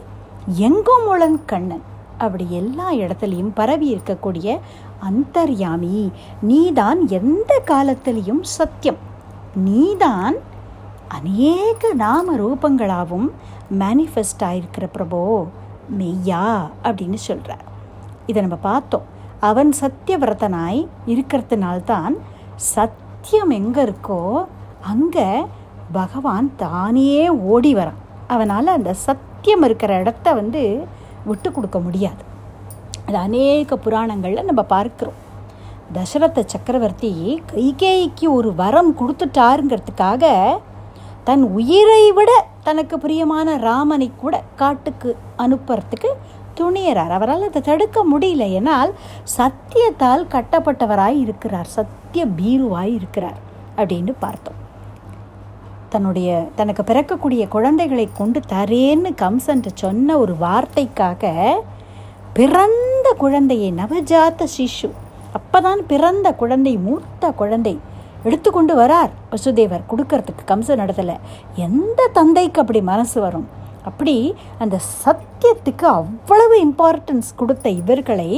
எங்கும் 0.56 1.06
எங்குமுளன் 1.08 1.46
கண்ணன் 1.46 1.82
அப்படி 2.18 2.46
எல்லா 2.50 2.92
இடத்துலையும் 2.92 3.52
பரவி 3.54 3.96
இருக்கக்கூடிய 3.96 4.60
அந்தர்யாமி 5.02 6.12
நீதான் 6.42 7.08
எந்த 7.08 7.62
காலத்திலையும் 7.66 8.42
சத்தியம். 8.42 8.98
நீதான் 9.56 10.36
அநேக 11.08 11.94
நாம 11.94 12.36
ரூபங்களாகவும் 12.36 13.30
மேனிஃபெஸ்ட் 13.80 14.40
ஆயிருக்கிற 14.40 14.86
பிரபோ 14.94 15.48
மெய்யா 16.00 16.70
அப்படின்னு 16.84 17.14
சொல்கிறார் 17.14 17.66
இதை 18.26 18.42
நம்ம 18.42 18.58
பார்த்தோம். 18.58 19.02
அவன் 19.40 19.74
சத்தியவிரதனாய் 19.80 20.88
இருக்கிறதுனால்தான் 21.08 22.18
சத்தியம் 22.56 23.50
எங்கே 23.50 23.84
இருக்கோ 23.84 24.46
அங்கே 24.82 25.46
பகவான் 25.92 26.48
தானே 26.64 27.30
ஓடி 27.54 27.72
வரான். 27.76 28.00
அவனால் 28.28 28.76
அந்த 28.78 28.92
சத்தியம் 29.08 29.64
இருக்கிற 29.68 29.92
இடத்த 30.00 30.34
வந்து 30.34 30.62
விட்டு 31.30 31.50
கொடுக்க 31.52 31.80
முடியாது. 31.80 32.22
அது 33.08 33.18
அநேக 33.18 33.78
புராணங்களில் 33.78 34.50
நம்ம 34.50 34.64
பார்க்குறோம். 34.70 35.18
தசரத 35.96 36.44
சக்கரவர்த்தி 36.54 37.12
கைகேயிக்கு 37.52 38.28
ஒரு 38.28 38.50
வரம் 38.62 38.92
கொடுத்துட்டாருங்கிறதுக்காக 39.00 40.26
தன் 41.24 41.44
உயிரை 41.58 42.04
விட 42.18 42.32
தனக்கு 42.64 42.96
பிரியமான 43.00 43.58
ராமனை 43.58 44.08
கூட 44.22 44.36
காட்டுக்கு 44.62 45.10
அனுப்புறதுக்கு 45.38 46.12
துணியறார். 46.60 47.14
அவரால் 47.18 47.48
அதை 47.50 47.62
தடுக்க 47.62 48.06
முடியல 48.14 48.48
ஏனால் 48.60 48.92
சத்தியத்தால் 49.38 50.26
கட்டப்பட்டவராய் 50.36 51.20
இருக்கிறார். 51.26 51.70
சத்திய 51.78 52.26
பீருவாய் 52.40 52.94
இருக்கிறார் 53.00 53.40
அப்படின்னு 53.78 54.14
பார்த்தோம். 54.20 54.60
தன்னுடைய 55.94 56.30
தனக்கு 56.56 56.84
பிறக்கக்கூடிய 56.84 57.44
குழந்தைகளை 57.48 58.10
கொண்டு 58.18 58.40
தரேன்னு 58.54 59.10
கம்சன்ட்டு 59.22 59.72
சொன்ன 59.74 60.18
ஒரு 60.18 60.34
வார்த்தைக்காக 60.42 61.24
பிறந்த 62.34 63.08
குழந்தையை 63.18 63.70
நவஜாத்த 63.74 64.48
சிஷு 64.58 64.90
அப்போதான் 65.38 65.82
பிறந்த 65.88 66.28
குழந்தை 66.34 66.74
மூத்த 66.78 67.32
குழந்தை 67.32 67.74
எடுத்துக்கொண்டு 68.24 68.74
வரார் 68.78 69.12
வசுதேவர். 69.32 69.84
கொடுக்கறதுக்கு 69.92 70.44
கம்சன் 70.48 70.84
இடத்துல 70.86 71.12
எந்த 71.56 72.10
தந்தைக்கு 72.14 72.62
அப்படி 72.62 72.82
மனசு 72.82 73.22
வரும்? 73.22 73.48
அப்படி 73.84 74.16
அந்த 74.60 74.80
சத்தியத்துக்கு 75.04 75.86
அவ்வளவு 75.98 76.58
இம்பார்ட்டன்ஸ் 76.66 77.30
கொடுத்த 77.36 77.70
இவர்களை 77.82 78.32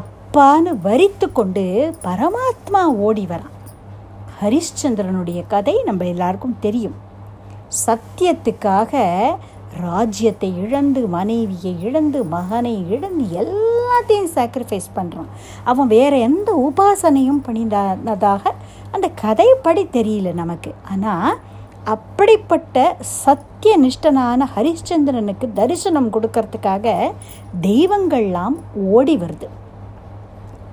அப்பான்னு 0.00 0.72
வரித்து 0.82 1.28
கொண்டு 1.32 1.64
பரமாத்மா 2.04 2.82
ஓடி 3.06 3.26
வரான். 3.30 3.52
ஹரிஷ்சந்திரனுடைய 4.42 5.40
கதை 5.54 5.74
நம்ம 5.84 6.04
எல்லாருக்கும் 6.12 6.60
தெரியும். 6.60 6.96
சத்தியத்துக்காக 7.86 9.02
ராஜ்யத்தை 9.82 10.48
இழந்து 10.62 11.02
மனைவியை 11.16 11.72
இழந்து 11.86 12.18
மகனை 12.32 12.72
இழந்து 12.94 13.24
எல்லாத்தையும் 13.42 14.32
சாக்ரிஃபைஸ் 14.34 14.88
பண்ணுறான் 14.96 15.30
அவன் 15.70 15.88
வேற 15.94 16.12
எந்த 16.28 16.50
உபாசனையும் 16.66 17.40
பண்ணினதாக 17.46 18.42
அந்த 18.94 19.06
கதைப்படி 19.22 19.84
தெரியல 19.98 20.34
நமக்கு. 20.42 20.72
ஆனால் 20.90 21.38
அப்படிப்பட்ட 21.94 22.76
சத்திய 23.00 23.72
நிஷ்டனான 23.84 24.46
ஹரிச்சந்திரனுக்கு 24.54 25.46
தரிசனம் 25.60 26.12
கொடுக்கறதுக்காக 26.12 26.94
தெய்வங்கள்லாம் 27.68 28.56
ஓடி 28.96 29.16
வருது. 29.22 29.48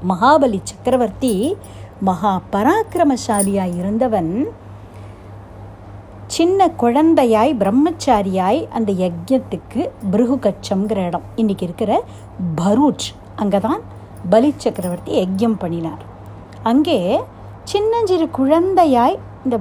மகாபலி 0.09 0.59
சக்கரவர்த்தி 0.71 1.33
மகா 2.07 2.31
பராக்கிரமசாலியாய் 2.51 3.73
இருந்தவன் 3.79 4.29
சின்ன 6.35 6.67
குழந்தையாய் 6.81 7.51
பிரம்மச்சாரியாய் 7.61 8.59
அந்த 8.77 8.91
யஜ்யத்துக்கு 9.01 9.81
பிருகுகச்சம்ங்கிற 10.11 10.99
இடம். 11.07 11.25
இன்னைக்கு 11.41 11.65
இருக்கிற 11.67 11.91
பரூச் 12.59 13.07
அங்கே 13.43 13.59
தான் 13.65 13.81
பலி 14.33 14.51
சக்கரவர்த்தி 14.65 15.11
யஜ்யம் 15.21 15.57
பண்ணினார். 15.63 16.03
அங்கே 16.71 16.99
சின்னஞ்சிறு 17.71 18.27
குழந்தையாய் 18.39 19.17
இந்த 19.43 19.59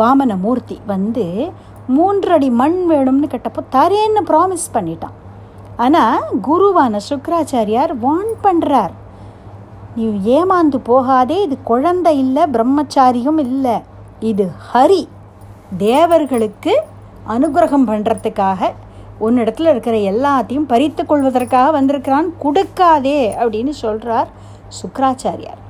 வாமன 0.00 0.38
மூர்த்தி 0.44 0.78
வந்து 0.92 1.26
மூன்றடி 1.96 2.50
மண் 2.60 2.80
வேணும்னு 2.92 3.28
கேட்டப்போ 3.34 3.64
தரேன்னு 3.76 4.22
ப்ராமிஸ் 4.30 4.66
பண்ணிட்டான். 4.76 5.18
ஆனால் 5.84 6.24
குருவான 6.48 7.00
சுக்கராச்சாரியார் 7.10 7.94
வான் 8.06 8.32
பண்ணுறார் 8.46 8.94
நீ 9.98 10.06
ஏமாந்து 10.34 10.78
போகாதே 10.88 11.42
இது 11.42 11.56
குழந்தை 11.62 12.18
இல்லை 12.18 12.42
பிரம்மச்சாரியும் 12.42 13.38
இல்லை. 13.38 13.76
இது 14.20 14.44
ஹரி. 14.72 15.08
தேவர்களுக்கு 15.76 16.72
அனுகிரகம் 17.28 17.86
பண்ணுறதுக்காக 17.86 18.70
உன்னிடத்தில் 19.18 19.66
இருக்கிற 19.66 19.96
எல்லாத்தையும் 19.96 20.68
பறித்து 20.72 21.06
கொள்வதற்காக 21.06 21.70
வந்திருக்கிறான். 21.70 22.28
கொடுக்காதே 22.42 23.18
அப்படின்னு 23.42 23.70
சொல்கிறார் 23.70 24.28
சுக்கராச்சாரியார். 24.68 25.62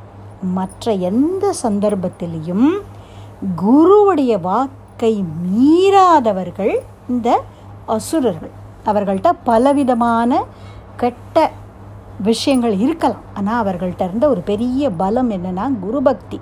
மற்ற 0.42 0.92
எந்த 0.92 1.54
சந்தர்ப்பத்திலையும் 1.62 2.68
குருவுடைய 3.62 4.40
வாக்கை 4.40 5.24
மீறாதவர்கள் 5.46 6.74
இந்த 7.08 7.42
அசுரர்கள். 7.86 8.54
அவர்கள்ட்ட 8.86 9.30
பலவிதமான 9.44 10.44
கெட்ட 10.96 11.50
விஷயங்கள் 12.26 12.74
இருக்கலாம். 12.78 13.24
ஆனால் 13.34 13.60
அவர்கள்ட்ட 13.62 14.02
இருந்த 14.08 14.28
ஒரு 14.28 14.40
பெரிய 14.40 14.90
பலம் 14.90 15.30
என்னென்னா 15.30 15.64
குருபக்தி. 15.84 16.38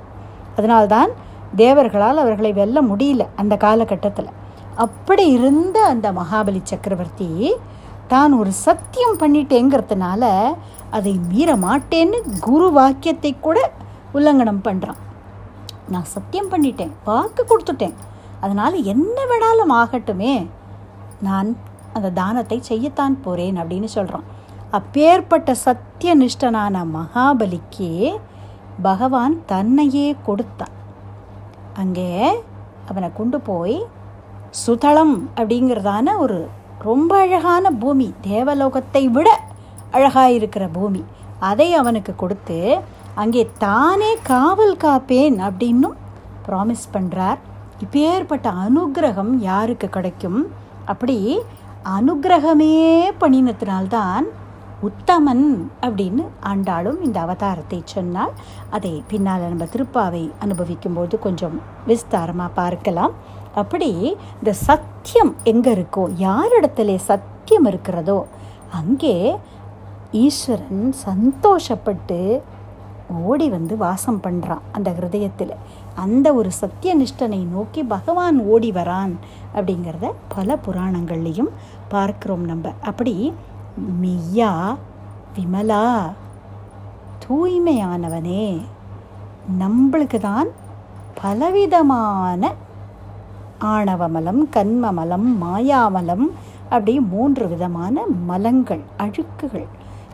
அதனால்தான் 0.57 1.11
தேவர்களால் 1.57 2.23
அவர்களை 2.23 2.53
வெல்ல 2.53 2.83
முடியல 2.83 3.25
அந்த 3.37 3.55
காலகட்டத்தில். 3.57 4.31
அப்படி 4.85 5.25
இருந்த 5.31 5.77
அந்த 5.87 6.13
மகாபலி 6.13 6.61
சக்கரவர்த்தி 6.63 7.29
தான் 8.09 8.33
ஒரு 8.33 8.53
சத்தியம் 8.53 9.19
பண்ணிட்டேங்கிறதுனால 9.21 10.25
அதை 10.91 11.13
மீற 11.29 11.57
மாட்டேன்னு 11.57 12.19
குரு 12.41 12.67
வாக்கியத்தை 12.71 13.33
கூட 13.47 13.59
உல்லங்கனம் 14.15 14.65
பண்ணுறான் 14.67 15.01
நான் 15.89 16.13
சத்தியம் 16.15 16.51
பண்ணிட்டேன் 16.53 16.93
வாக்கு 17.05 17.43
கொடுத்துட்டேன். 17.45 17.97
அதனால் 18.41 18.85
என்ன 18.85 19.17
வேணாலும் 19.31 19.75
ஆகட்டுமே. 19.81 20.47
நான் 21.21 21.57
அந்த 21.93 22.09
தானத்தை 22.11 22.63
செய்யத்தான் 22.69 23.15
போகிறேன் 23.23 23.59
அப்படின்னு 23.61 23.85
சொல்கிறான் 23.85 24.27
அப்பேற்பட்ட 24.71 25.55
சத்தியனிஷ்டனான 25.65 26.85
மகாபலிக்கு 26.95 28.15
பகவான் 28.83 29.37
தன்னையே 29.47 30.17
கொடுத்தான். 30.25 30.75
அங்கே 31.75 32.43
அவனை 32.89 33.11
கொண்டு 33.13 33.41
போய் 33.41 33.85
சுதளம் 34.67 35.17
அப்படிங்கிறதான 35.37 36.17
ஒரு 36.19 36.49
ரொம்ப 36.79 37.19
அழகான 37.19 37.71
பூமி 37.71 38.15
தேவலோகத்தை 38.23 39.09
விட 39.09 39.41
அழகாக 39.91 40.31
இருக்கிற 40.31 40.69
பூமி. 40.69 41.05
அதை 41.39 41.75
அவனுக்கு 41.75 42.17
கொடுத்து 42.17 42.79
அங்கே 43.15 43.51
தானே 43.59 44.17
காவல் 44.23 44.77
காப்பேன் 44.77 45.37
அப்படின்னும் 45.49 45.97
ப்ராமிஸ் 46.49 46.87
பண்ணுறார் 46.93 47.39
இப்பேற்பட்ட 47.81 48.51
அனுகிரகம் 48.67 49.33
யாருக்கு 49.39 49.89
கிடைக்கும்? 49.89 50.41
அப்படி 50.85 51.39
அனுகிரகமே 51.99 52.75
பண்ணினத்தினால்தான் 53.21 54.27
உத்தமன் 54.89 55.47
அப்படின்னு 55.87 56.25
ஆண்டாளும் 56.51 56.99
இந்த 57.07 57.19
அவதாரத்தை 57.25 57.79
சொன்னால் 57.95 58.33
அதை 58.77 58.93
பின்னால் 59.11 59.47
நம்ம 59.53 59.67
திருப்பாவை 59.75 60.25
அனுபவிக்கும்போது 60.45 61.15
கொஞ்சம் 61.27 61.57
விஸ்தாரமாக 61.91 62.57
பார்க்கலாம். 62.61 63.15
அப்படி 63.63 63.91
இந்த 64.39 64.53
சத்தியம் 64.69 65.33
எங்கே 65.53 65.71
இருக்கோ 65.77 66.05
யாரிடத்துல 66.27 66.97
சத்தியம் 67.11 67.69
இருக்கிறதோ 67.71 68.19
அங்கே 68.81 69.17
ஈஸ்வரன் 70.25 70.85
சந்தோஷப்பட்டு 71.07 72.21
ஓடி 73.31 73.47
வந்து 73.55 73.75
வாசம் 73.83 74.21
பண்ணுறான் 74.25 74.65
அந்த 74.77 74.89
ஹிருதயத்தில். 74.97 75.53
அந்த 76.05 76.27
ஒரு 76.39 76.51
சத்திய 76.61 76.93
நிஷ்டனை 77.01 77.41
நோக்கி 77.53 77.83
பகவான் 77.93 78.39
ஓடி 78.53 78.71
வரான் 78.79 79.13
அப்படிங்கிறத 79.57 80.07
பல 80.35 80.57
புராணங்கள்லையும் 80.67 81.53
பார்க்குறோம் 81.93 82.45
நம்ம. 82.51 82.73
அப்படி 82.91 83.15
மெய்யா? 83.81 84.77
விமலா? 85.37 86.13
தூய்மையானவனே 87.25 88.61
நம்மளுக்கு 89.61 90.19
தான் 90.19 90.49
பலவிதமான 91.23 92.53
ஆணவமலம் 93.61 94.43
கண்மமலம் 94.53 95.29
மாயாமலம் 95.43 96.27
அப்படி 96.69 97.01
மூன்று 97.01 97.49
விதமான 97.49 98.03
மலங்கள் 98.27 98.81
அழுக்குகள். 98.99 99.67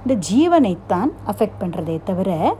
இந்த 0.06 0.26
ஜீவனைத்தான் 0.30 1.10
அஃபெக்ட் 1.26 1.60
பண்ணுறதே 1.60 2.02
தவிர 2.04 2.56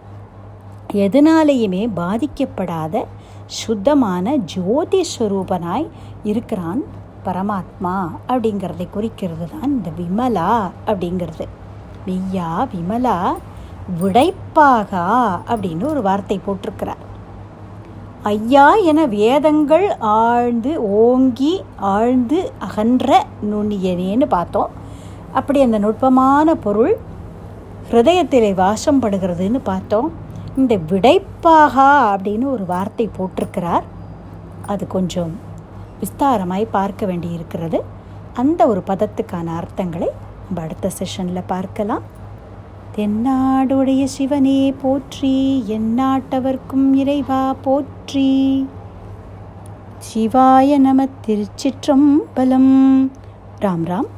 எதனாலேயுமே 0.93 1.89
பாதிக்கப்படாத 1.97 3.05
சுத்தமான 3.47 4.37
ஜோதி 4.37 5.05
ஸ்வரூபனாய் 5.19 5.89
இருக்கிறான் 6.23 6.83
பரமாத்மா 7.25 7.95
அப்படிங்கிறதை 8.29 8.87
குறிக்கிறது 8.91 9.49
தான் 9.53 9.71
இந்த 9.77 9.91
விமலா 10.01 10.53
அப்படிங்கிறது. 10.87 11.47
மெய்யா 12.07 12.51
விமலா 12.75 13.17
விடைப்பாகா 14.03 15.07
அப்படின்னு 15.53 15.85
ஒரு 15.85 16.03
வார்த்தை 16.03 16.41
போட்டிருக்கிறார். 16.47 17.03
ஐயா 18.23 18.75
என 18.75 19.07
வேதங்கள் 19.07 19.87
ஆழ்ந்து 19.99 20.73
ஓங்கி 20.83 21.65
ஆழ்ந்து 21.77 22.53
அகன்ற 22.59 23.27
நுண்ணியனேன்னு 23.51 24.27
பார்த்தோம். 24.27 24.71
அப்படி 25.33 25.63
அந்த 25.63 25.79
நுட்பமான 25.79 26.55
பொருள் 26.55 26.99
ஹிருதயத்திலே 27.91 28.55
வாசம் 28.55 29.03
படுகிறதுன்னு 29.03 29.61
பார்த்தோம். 29.63 30.11
இந்த 30.57 30.75
விடைப்பாகா 30.91 31.91
அப்படின்னு 32.13 32.47
ஒரு 32.57 32.65
வார்த்தை 32.67 33.11
போட்டிருக்கிறார். 33.19 33.87
அது 34.67 34.87
கொஞ்சம் 34.87 35.33
விஸ்தாரமாய் 36.03 36.67
பார்க்க 36.71 37.07
வேண்டி 37.07 37.29
இருக்கிறது 37.33 37.79
அந்த 38.33 38.61
ஒரு 38.67 38.83
பதத்துக்கான 38.87 39.49
அர்த்தங்களை 39.59 40.09
நம்ம 40.47 40.63
அடுத்த 40.63 40.91
செஷனில் 40.99 41.51
பார்க்கலாம். 41.55 42.05
தென்னாடுடைய 42.97 44.05
சிவனே 44.05 44.75
போற்றி 44.83 45.35
எந்நாட்டவர்க்கும் 45.69 46.89
இறைவா 46.93 47.43
போற்றி. 47.67 48.31
சிவாய 50.09 50.79
நம 50.79 51.07
திருச்சிற்றம்பலம். 51.27 52.75
ராம் 53.61 53.87
ராம். 53.91 54.11